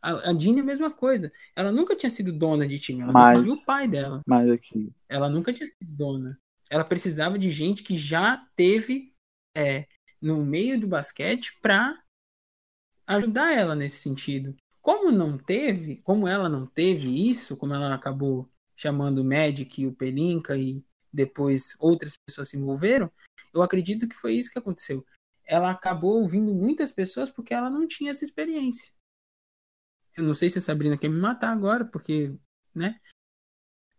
A, 0.00 0.30
a 0.30 0.38
Jean 0.38 0.56
é 0.58 0.60
a 0.60 0.64
mesma 0.64 0.90
coisa. 0.90 1.30
Ela 1.56 1.72
nunca 1.72 1.96
tinha 1.96 2.10
sido 2.10 2.32
dona 2.32 2.68
de 2.68 2.78
time, 2.78 3.02
ela 3.02 3.12
Mas- 3.12 3.42
viu 3.42 3.54
o 3.54 3.64
pai 3.64 3.88
dela. 3.88 4.20
Mas 4.26 4.48
aqui, 4.48 4.92
Ela 5.08 5.28
nunca 5.28 5.52
tinha 5.52 5.66
sido 5.66 5.78
dona. 5.88 6.38
Ela 6.70 6.84
precisava 6.84 7.38
de 7.38 7.50
gente 7.50 7.82
que 7.82 7.96
já 7.96 8.44
teve 8.54 9.12
é, 9.56 9.86
no 10.20 10.44
meio 10.44 10.78
do 10.78 10.86
basquete 10.86 11.52
para 11.60 12.00
ajudar 13.06 13.52
ela 13.52 13.74
nesse 13.74 13.98
sentido. 13.98 14.54
Como 14.80 15.10
não 15.10 15.36
teve, 15.36 15.96
como 16.02 16.28
ela 16.28 16.48
não 16.48 16.66
teve 16.66 17.28
isso, 17.30 17.56
como 17.56 17.74
ela 17.74 17.92
acabou 17.94 18.48
chamando 18.76 19.18
o 19.18 19.24
Magic 19.24 19.80
e 19.80 19.86
o 19.86 19.92
Pelinka 19.92 20.56
e 20.56 20.84
depois 21.12 21.74
outras 21.78 22.14
pessoas 22.26 22.48
se 22.48 22.56
envolveram, 22.56 23.10
eu 23.52 23.62
acredito 23.62 24.08
que 24.08 24.14
foi 24.16 24.34
isso 24.34 24.50
que 24.50 24.58
aconteceu. 24.58 25.04
Ela 25.44 25.70
acabou 25.70 26.18
ouvindo 26.20 26.54
muitas 26.54 26.90
pessoas 26.90 27.30
porque 27.30 27.54
ela 27.54 27.70
não 27.70 27.86
tinha 27.86 28.10
essa 28.10 28.24
experiência. 28.24 28.92
Eu 30.16 30.24
não 30.24 30.34
sei 30.34 30.48
se 30.50 30.58
a 30.58 30.60
Sabrina 30.62 30.96
quer 30.96 31.08
me 31.08 31.20
matar 31.20 31.50
agora, 31.52 31.84
porque, 31.84 32.34
né? 32.74 32.98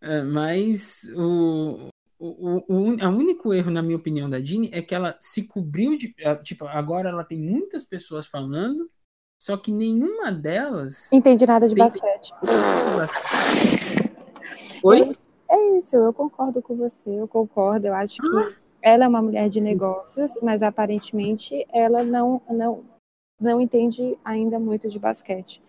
É, 0.02 0.24
mas 0.24 1.04
o, 1.16 1.90
o, 2.20 2.28
o, 2.68 2.90
o 2.96 3.08
único 3.10 3.54
erro, 3.54 3.72
na 3.72 3.82
minha 3.82 3.98
opinião, 3.98 4.30
da 4.30 4.40
Jeannie 4.40 4.72
é 4.74 4.82
que 4.82 4.94
ela 4.94 5.18
se 5.20 5.48
cobriu 5.48 5.98
de. 5.98 6.14
ela, 6.18 6.42
Tipo, 6.44 6.66
agora 6.66 7.10
ela 7.10 7.24
tem 7.24 7.40
muitas 7.40 7.86
pessoas 7.86 8.26
falando, 8.28 8.92
só 9.42 9.56
que 9.58 9.72
nenhuma 9.72 10.32
delas. 10.32 11.12
Entendi 11.14 11.46
nada 11.46 11.68
de 11.68 11.76
Tem- 11.76 11.84
basquete. 11.84 12.32
Oi? 14.84 15.16
É 15.50 15.78
isso, 15.78 15.96
eu 15.96 16.14
concordo 16.14 16.62
com 16.62 16.76
você, 16.76 17.10
eu 17.10 17.28
concordo. 17.28 17.88
Eu 17.88 17.94
acho 17.94 18.18
que 18.18 18.56
ela 18.82 19.06
é 19.06 19.08
uma 19.08 19.22
mulher 19.22 19.50
de 19.50 19.62
negócios, 19.62 20.38
mas 20.42 20.62
aparentemente 20.62 21.66
ela 21.72 22.04
não, 22.04 22.42
não, 22.50 22.84
não 23.40 23.62
entende 23.62 24.18
ainda 24.24 24.60
muito 24.60 24.90
de 24.90 25.00
basquete. 25.00 25.62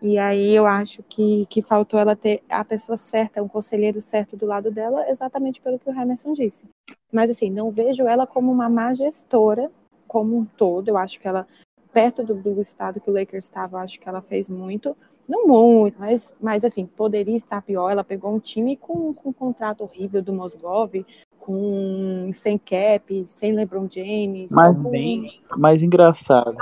E 0.00 0.18
aí 0.18 0.54
eu 0.54 0.66
acho 0.66 1.02
que, 1.04 1.46
que 1.46 1.62
faltou 1.62 1.98
ela 1.98 2.14
ter 2.14 2.42
a 2.48 2.64
pessoa 2.64 2.96
certa, 2.96 3.42
um 3.42 3.48
conselheiro 3.48 4.00
certo 4.02 4.36
do 4.36 4.44
lado 4.44 4.70
dela, 4.70 5.08
exatamente 5.08 5.60
pelo 5.60 5.78
que 5.78 5.88
o 5.88 5.92
Emerson 5.92 6.32
disse. 6.32 6.64
Mas 7.12 7.30
assim, 7.30 7.48
não 7.48 7.70
vejo 7.70 8.06
ela 8.06 8.26
como 8.26 8.52
uma 8.52 8.68
má 8.68 8.92
gestora 8.92 9.70
como 10.06 10.36
um 10.36 10.44
todo. 10.44 10.88
Eu 10.88 10.98
acho 10.98 11.18
que 11.18 11.26
ela, 11.26 11.46
perto 11.92 12.22
do, 12.22 12.34
do 12.34 12.60
estado 12.60 13.00
que 13.00 13.10
o 13.10 13.12
Lakers 13.14 13.44
estava, 13.44 13.80
acho 13.80 13.98
que 13.98 14.08
ela 14.08 14.20
fez 14.20 14.48
muito. 14.48 14.96
Não 15.28 15.46
muito, 15.46 15.98
mas, 15.98 16.34
mas 16.40 16.64
assim, 16.64 16.84
poderia 16.86 17.36
estar 17.36 17.62
pior. 17.62 17.90
Ela 17.90 18.04
pegou 18.04 18.34
um 18.34 18.38
time 18.38 18.76
com, 18.76 19.12
com 19.14 19.30
um 19.30 19.32
contrato 19.32 19.82
horrível 19.82 20.22
do 20.22 20.32
Mosgov, 20.32 21.04
com 21.38 22.30
sem 22.34 22.58
cap, 22.58 23.24
sem 23.26 23.52
LeBron 23.52 23.88
James. 23.90 24.50
Mas 24.50 24.82
com- 24.82 24.90
Bem, 24.90 25.42
mais 25.56 25.82
engraçado. 25.82 26.54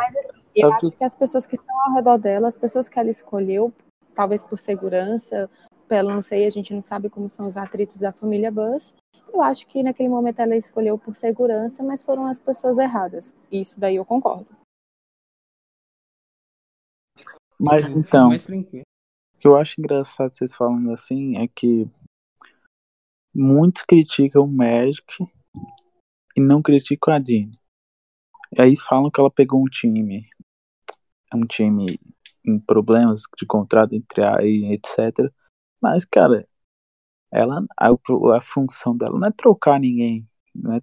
eu 0.54 0.68
Sabe 0.70 0.86
acho 0.86 0.96
que 0.96 1.04
as 1.04 1.14
pessoas 1.14 1.46
que 1.46 1.56
estão 1.56 1.80
ao 1.80 1.94
redor 1.94 2.18
dela, 2.18 2.48
as 2.48 2.56
pessoas 2.56 2.88
que 2.88 2.98
ela 2.98 3.10
escolheu, 3.10 3.72
talvez 4.14 4.44
por 4.44 4.58
segurança, 4.58 5.48
pelo 5.88 6.10
não 6.10 6.22
sei, 6.22 6.46
a 6.46 6.50
gente 6.50 6.72
não 6.72 6.82
sabe 6.82 7.08
como 7.08 7.28
são 7.28 7.46
os 7.46 7.56
atritos 7.56 7.98
da 7.98 8.12
família 8.12 8.50
Buzz. 8.50 8.94
Eu 9.32 9.40
acho 9.42 9.66
que 9.66 9.82
naquele 9.82 10.08
momento 10.08 10.40
ela 10.40 10.54
escolheu 10.56 10.98
por 10.98 11.16
segurança, 11.16 11.82
mas 11.82 12.02
foram 12.04 12.26
as 12.26 12.38
pessoas 12.38 12.78
erradas. 12.78 13.34
Isso 13.50 13.80
daí 13.80 13.96
eu 13.96 14.04
concordo. 14.04 14.46
Mas 17.64 17.84
foi 17.84 17.92
então, 17.92 18.28
o 18.28 19.38
que 19.38 19.46
eu 19.46 19.56
acho 19.56 19.80
engraçado 19.80 20.34
vocês 20.34 20.52
falando 20.52 20.92
assim 20.92 21.36
é 21.36 21.46
que 21.46 21.88
muitos 23.32 23.84
criticam 23.84 24.42
o 24.42 24.48
Magic 24.48 25.24
e 26.36 26.40
não 26.40 26.60
criticam 26.60 27.14
a 27.14 27.20
Jean. 27.20 27.52
E 28.56 28.60
aí 28.60 28.76
falam 28.76 29.10
que 29.10 29.20
ela 29.20 29.30
pegou 29.30 29.62
um 29.62 29.68
time, 29.68 30.28
um 31.32 31.46
time 31.46 32.00
em 32.44 32.58
problemas 32.58 33.22
de 33.38 33.46
contrato 33.46 33.94
entre 33.94 34.24
a 34.24 34.42
e 34.42 34.72
etc. 34.72 35.32
Mas, 35.80 36.04
cara, 36.04 36.46
ela 37.30 37.64
a, 37.78 37.90
a 37.90 38.40
função 38.40 38.96
dela 38.96 39.16
não 39.16 39.28
é 39.28 39.30
trocar 39.30 39.78
ninguém, 39.78 40.28
não 40.52 40.74
é 40.74 40.80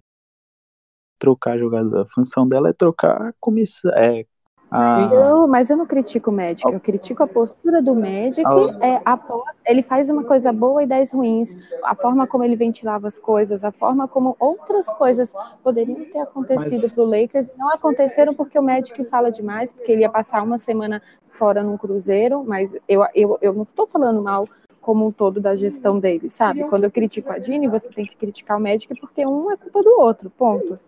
trocar 1.18 1.58
jogador. 1.58 2.00
A 2.00 2.06
função 2.06 2.48
dela 2.48 2.70
é 2.70 2.72
trocar 2.72 3.20
a 3.20 3.32
comissão, 3.38 3.90
é 3.94 4.26
a, 4.70 5.10
Eu, 5.12 5.48
mas 5.48 5.68
eu 5.68 5.76
não 5.76 5.84
critico 5.84 6.30
o 6.30 6.32
médico, 6.32 6.70
eu 6.70 6.78
critico 6.78 7.22
a 7.22 7.26
postura 7.26 7.82
do 7.82 7.94
médico. 7.94 8.70
É, 8.80 9.00
após, 9.04 9.60
ele 9.66 9.82
faz 9.82 10.08
uma 10.08 10.22
coisa 10.22 10.52
boa 10.52 10.82
e 10.82 10.86
dez 10.86 11.10
ruins. 11.10 11.56
A 11.82 11.94
forma 11.94 12.26
como 12.26 12.44
ele 12.44 12.54
ventilava 12.54 13.08
as 13.08 13.18
coisas, 13.18 13.64
a 13.64 13.72
forma 13.72 14.06
como 14.06 14.36
outras 14.38 14.86
coisas 14.86 15.32
poderiam 15.62 16.04
ter 16.04 16.20
acontecido 16.20 16.82
Mas- 16.82 16.92
para 16.92 17.02
o 17.02 17.06
Lakers 17.06 17.50
não 17.58 17.68
aconteceram 17.70 18.32
porque 18.32 18.58
o 18.58 18.62
médico 18.62 19.04
fala 19.04 19.30
demais, 19.30 19.72
porque 19.72 19.90
ele 19.90 20.02
ia 20.02 20.10
passar 20.10 20.42
uma 20.42 20.58
semana 20.58 21.02
fora 21.28 21.62
num 21.62 21.76
cruzeiro. 21.76 22.44
Mas 22.46 22.76
eu, 22.88 23.04
eu, 23.14 23.38
eu 23.42 23.52
não 23.52 23.62
estou 23.62 23.86
falando 23.86 24.22
mal 24.22 24.48
como 24.80 25.06
um 25.06 25.12
todo 25.12 25.40
da 25.40 25.54
gestão 25.54 25.98
dele, 25.98 26.30
sabe? 26.30 26.64
Quando 26.64 26.84
eu 26.84 26.90
critico 26.90 27.30
a 27.30 27.38
Dini, 27.38 27.68
você 27.68 27.88
tem 27.90 28.06
que 28.06 28.16
criticar 28.16 28.56
o 28.56 28.60
médico 28.60 28.94
porque 28.98 29.26
um 29.26 29.50
é 29.50 29.56
culpa 29.56 29.82
do 29.82 29.90
outro, 30.00 30.30
ponto. 30.30 30.78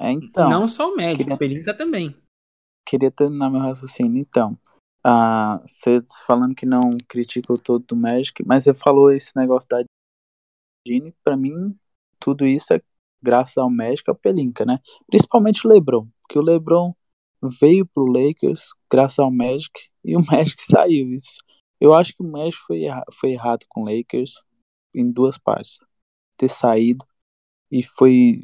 é 0.00 0.10
então. 0.10 0.48
não 0.50 0.66
só 0.66 0.90
o 0.92 0.96
médico, 0.96 1.32
o 1.34 1.38
Pelinka 1.38 1.72
também. 1.72 2.14
Queria 2.86 3.10
terminar 3.10 3.50
meu 3.50 3.60
raciocínio. 3.60 4.20
Então, 4.20 4.58
ah, 5.04 5.58
você 5.66 6.00
falando 6.26 6.54
que 6.54 6.66
não 6.66 6.96
critica 7.08 7.52
o 7.52 7.58
todo 7.58 7.84
do 7.86 7.96
Magic, 7.96 8.44
mas 8.46 8.64
você 8.64 8.74
falou 8.74 9.10
esse 9.10 9.36
negócio 9.36 9.68
da 9.68 9.82
Gini, 10.86 11.14
pra 11.22 11.36
mim, 11.36 11.78
tudo 12.18 12.46
isso 12.46 12.72
é 12.74 12.80
graças 13.22 13.58
ao 13.58 13.70
Magic 13.70 14.04
e 14.06 14.10
ao 14.10 14.16
Pelinka, 14.16 14.64
né? 14.64 14.78
Principalmente 15.06 15.66
o 15.66 15.70
LeBron, 15.70 16.08
porque 16.22 16.38
o 16.38 16.42
LeBron 16.42 16.94
veio 17.60 17.86
pro 17.86 18.04
Lakers 18.06 18.70
graças 18.90 19.18
ao 19.18 19.30
Magic 19.30 19.70
e 20.04 20.16
o 20.16 20.20
Magic 20.30 20.60
saiu. 20.62 21.14
Isso. 21.14 21.38
Eu 21.80 21.94
acho 21.94 22.14
que 22.14 22.22
o 22.22 22.26
Magic 22.26 22.58
foi, 22.66 22.84
erra 22.84 23.04
foi 23.12 23.30
errado 23.32 23.64
com 23.68 23.82
o 23.82 23.84
Lakers 23.84 24.42
em 24.94 25.10
duas 25.10 25.38
partes. 25.38 25.80
Ter 26.36 26.48
saído 26.48 27.04
e 27.70 27.82
foi 27.82 28.42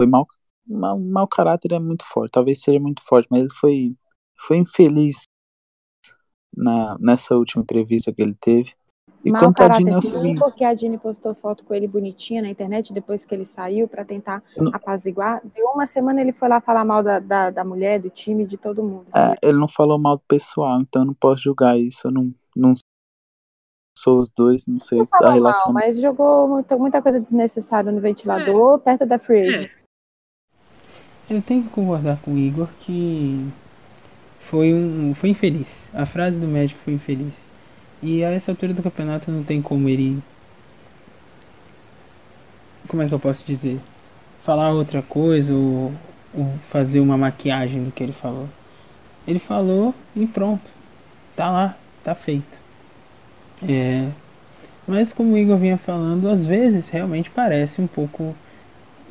foi 0.00 0.08
mal 0.08 0.26
mau, 0.72 0.98
mau 0.98 1.26
caráter 1.28 1.72
é 1.72 1.78
muito 1.78 2.04
forte, 2.04 2.32
talvez 2.32 2.60
seja 2.60 2.80
muito 2.80 3.02
forte, 3.02 3.28
mas 3.30 3.40
ele 3.40 3.54
foi, 3.54 3.96
foi 4.36 4.56
infeliz 4.58 5.22
na, 6.56 6.96
nessa 6.98 7.34
última 7.36 7.62
entrevista 7.62 8.12
que 8.12 8.22
ele 8.22 8.36
teve. 8.40 8.72
E 9.24 9.30
Mau 9.30 9.40
quanto 9.40 9.60
a 9.60 9.68
caráter 9.68 9.84
Dini 9.84 9.94
é 9.94 9.98
o 9.98 10.02
seguinte, 10.02 10.38
porque 10.40 10.64
a 10.64 10.74
Dini 10.74 10.98
postou 10.98 11.32
foto 11.32 11.64
com 11.64 11.72
ele 11.74 11.86
bonitinha 11.86 12.42
na 12.42 12.48
internet 12.48 12.92
depois 12.92 13.24
que 13.24 13.32
ele 13.32 13.44
saiu 13.44 13.86
pra 13.86 14.04
tentar 14.04 14.42
não- 14.56 14.72
apaziguar. 14.74 15.40
Deu 15.54 15.66
uma 15.68 15.86
semana 15.86 16.20
ele 16.20 16.32
foi 16.32 16.48
lá 16.48 16.60
falar 16.60 16.84
mal 16.84 17.02
da, 17.04 17.20
da, 17.20 17.50
da 17.50 17.64
mulher, 17.64 18.00
do 18.00 18.10
time, 18.10 18.44
de 18.44 18.56
todo 18.56 18.82
mundo. 18.82 19.06
assim. 19.12 19.32
é, 19.32 19.48
ele 19.48 19.58
não 19.58 19.68
falou 19.68 19.98
mal 19.98 20.16
do 20.16 20.24
pessoal, 20.26 20.80
então 20.80 21.02
eu 21.02 21.06
não 21.06 21.14
posso 21.14 21.42
julgar 21.42 21.78
isso, 21.78 22.08
eu 22.08 22.10
não, 22.10 22.34
não 22.56 22.74
sou 23.96 24.18
os 24.18 24.28
dois, 24.28 24.66
não 24.66 24.80
sei 24.80 24.98
Não 24.98 25.08
a 25.12 25.30
relação. 25.30 25.72
mal, 25.72 25.74
mas 25.74 26.00
jogou 26.00 26.48
muita, 26.48 26.76
muita 26.76 27.00
coisa 27.00 27.20
desnecessária 27.20 27.92
no 27.92 28.00
ventilador, 28.00 28.80
perto 28.80 29.06
da 29.06 29.18
free 29.20 29.46
agent. 29.46 29.70
Eu 31.30 31.40
tenho 31.40 31.62
que 31.62 31.70
concordar 31.70 32.18
com 32.18 32.32
o 32.34 32.38
Igor 32.38 32.68
que 32.80 33.48
foi 34.40 34.74
um 34.74 35.14
foi 35.14 35.30
infeliz. 35.30 35.68
A 35.94 36.04
frase 36.04 36.38
do 36.38 36.46
médico 36.46 36.80
foi 36.84 36.94
infeliz. 36.94 37.34
E 38.02 38.24
a 38.24 38.30
essa 38.30 38.50
altura 38.52 38.74
do 38.74 38.82
campeonato 38.82 39.30
não 39.30 39.42
tem 39.42 39.62
como 39.62 39.88
ele 39.88 40.22
como 42.88 43.02
é 43.02 43.06
que 43.06 43.14
eu 43.14 43.18
posso 43.18 43.44
dizer? 43.44 43.80
Falar 44.44 44.70
outra 44.70 45.02
coisa 45.02 45.54
ou, 45.54 45.92
ou 46.34 46.52
fazer 46.70 47.00
uma 47.00 47.16
maquiagem 47.16 47.84
do 47.84 47.92
que 47.92 48.02
ele 48.02 48.12
falou. 48.12 48.48
Ele 49.26 49.38
falou 49.38 49.94
e 50.16 50.26
pronto. 50.26 50.68
Tá 51.36 51.50
lá, 51.50 51.76
tá 52.02 52.14
feito. 52.14 52.60
É, 53.66 54.08
mas 54.86 55.12
como 55.12 55.34
o 55.34 55.38
Igor 55.38 55.56
vinha 55.56 55.78
falando, 55.78 56.28
às 56.28 56.44
vezes 56.44 56.88
realmente 56.88 57.30
parece 57.30 57.80
um 57.80 57.86
pouco 57.86 58.34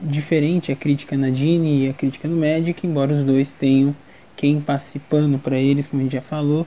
diferente 0.01 0.71
a 0.71 0.75
crítica 0.75 1.15
na 1.15 1.29
Dini 1.29 1.85
e 1.85 1.89
a 1.89 1.93
crítica 1.93 2.27
no 2.27 2.37
Magic, 2.37 2.85
embora 2.85 3.13
os 3.13 3.23
dois 3.23 3.51
tenham 3.51 3.95
quem 4.35 4.59
passe 4.59 4.97
pano 4.97 5.37
para 5.37 5.57
eles, 5.57 5.87
como 5.87 6.01
a 6.01 6.03
gente 6.03 6.13
já 6.13 6.21
falou, 6.21 6.65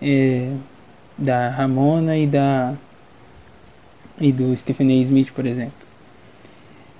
é, 0.00 0.52
da 1.16 1.48
Ramona 1.48 2.16
e 2.18 2.26
da 2.26 2.74
e 4.20 4.30
do 4.30 4.54
Stephen 4.56 4.90
A. 4.90 5.02
Smith, 5.02 5.32
por 5.32 5.46
exemplo. 5.46 5.72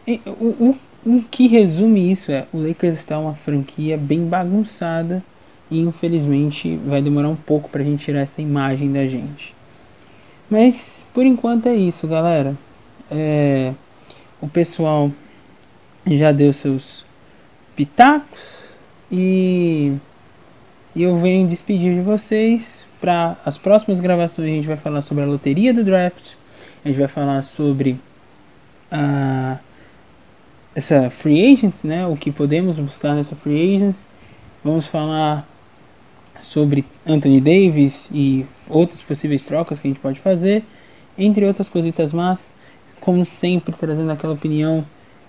E 0.07 0.21
o, 0.27 0.31
o, 0.31 0.79
o 1.07 1.23
que 1.23 1.47
resume 1.47 2.11
isso 2.11 2.33
é 2.33 2.47
o 2.53 2.59
Lakers 2.59 2.99
está 2.99 3.19
uma 3.19 3.35
franquia 3.35 3.97
bem 3.97 4.27
bagunçada 4.27 5.23
e 5.71 5.81
infelizmente 5.81 6.77
vai 6.87 7.01
demorar 7.01 7.29
um 7.29 7.37
pouco 7.37 7.69
para 7.69 7.83
a 7.83 7.85
gente 7.85 8.05
tirar 8.05 8.21
essa 8.21 8.43
imagem 8.43 8.93
da 8.93 9.07
gente. 9.07 9.55
Mas 10.51 10.99
por 11.13 11.25
enquanto 11.25 11.67
é 11.67 11.75
isso, 11.75 12.09
galera. 12.09 12.57
É, 13.11 13.73
o 14.41 14.49
pessoal 14.49 15.11
já 16.07 16.33
deu 16.33 16.53
seus 16.53 17.05
pitacos 17.75 18.39
e, 19.11 19.95
eu 20.97 21.17
venho 21.19 21.49
despedir 21.49 21.95
de 21.95 22.01
vocês. 22.01 22.85
Para 23.01 23.37
as 23.45 23.59
próximas 23.59 24.01
gravações 24.01 24.49
a 24.49 24.55
gente 24.55 24.67
vai 24.67 24.77
falar 24.77 25.03
sobre 25.03 25.25
a 25.25 25.27
loteria 25.27 25.75
do 25.75 25.85
draft, 25.85 26.31
a 26.85 26.89
gente 26.89 26.99
vai 26.99 27.09
falar 27.09 27.43
sobre 27.43 27.99
a 28.91 29.59
essa 30.75 31.09
free 31.11 31.53
agents, 31.53 31.83
né? 31.85 32.07
O 32.07 32.17
que 32.17 32.33
podemos 32.33 32.79
buscar 32.79 33.15
nessa 33.15 33.37
free 33.37 33.77
agents. 33.77 34.01
Vamos 34.65 34.87
falar 34.87 35.47
sobre 36.43 36.85
Anthony 37.07 37.41
Davis 37.41 38.09
e 38.13 38.45
outras 38.69 39.01
possíveis 39.01 39.45
trocas 39.45 39.79
que 39.79 39.87
a 39.87 39.91
gente 39.91 40.01
pode 40.01 40.21
fazer, 40.21 40.65
entre 41.17 41.45
outras 41.45 41.69
coisitas 41.69 42.13
más, 42.13 42.51
como 43.01 43.25
sempre 43.25 43.75
trazendo 43.75 44.11
aquela 44.11 44.33
opinião 44.33 44.85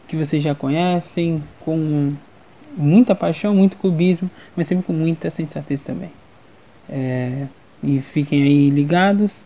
que 0.07 0.15
vocês 0.15 0.41
já 0.43 0.53
conhecem, 0.53 1.43
com 1.61 2.13
muita 2.77 3.15
paixão, 3.15 3.55
muito 3.55 3.77
clubismo, 3.77 4.29
mas 4.55 4.67
sempre 4.67 4.85
com 4.85 4.93
muita 4.93 5.29
sensatez 5.29 5.81
também. 5.81 6.11
É, 6.89 7.47
e 7.83 7.99
fiquem 7.99 8.43
aí 8.43 8.69
ligados. 8.69 9.43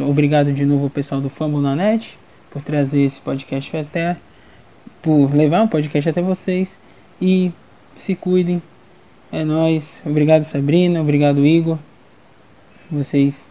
Obrigado 0.00 0.52
de 0.52 0.64
novo 0.66 0.84
ao 0.84 0.90
pessoal 0.90 1.20
do 1.20 1.60
na 1.60 1.74
Net 1.74 2.18
por 2.50 2.60
trazer 2.60 3.02
esse 3.02 3.20
podcast 3.20 3.76
até, 3.76 4.16
por 5.00 5.32
levar 5.34 5.62
um 5.62 5.68
podcast 5.68 6.10
até 6.10 6.20
vocês 6.20 6.76
e 7.20 7.52
se 7.96 8.14
cuidem. 8.14 8.60
É 9.32 9.44
nóis. 9.44 10.02
Obrigado 10.04 10.42
Sabrina, 10.42 11.00
obrigado 11.00 11.46
Igor. 11.46 11.78
Vocês 12.90 13.50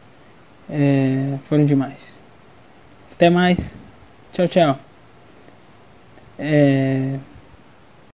é, 0.69 1.37
foram 1.47 1.65
demais. 1.65 2.13
Até 3.13 3.29
mais. 3.29 3.73
Tchau, 4.33 4.47
tchau. 4.47 4.88
É, 6.41 7.19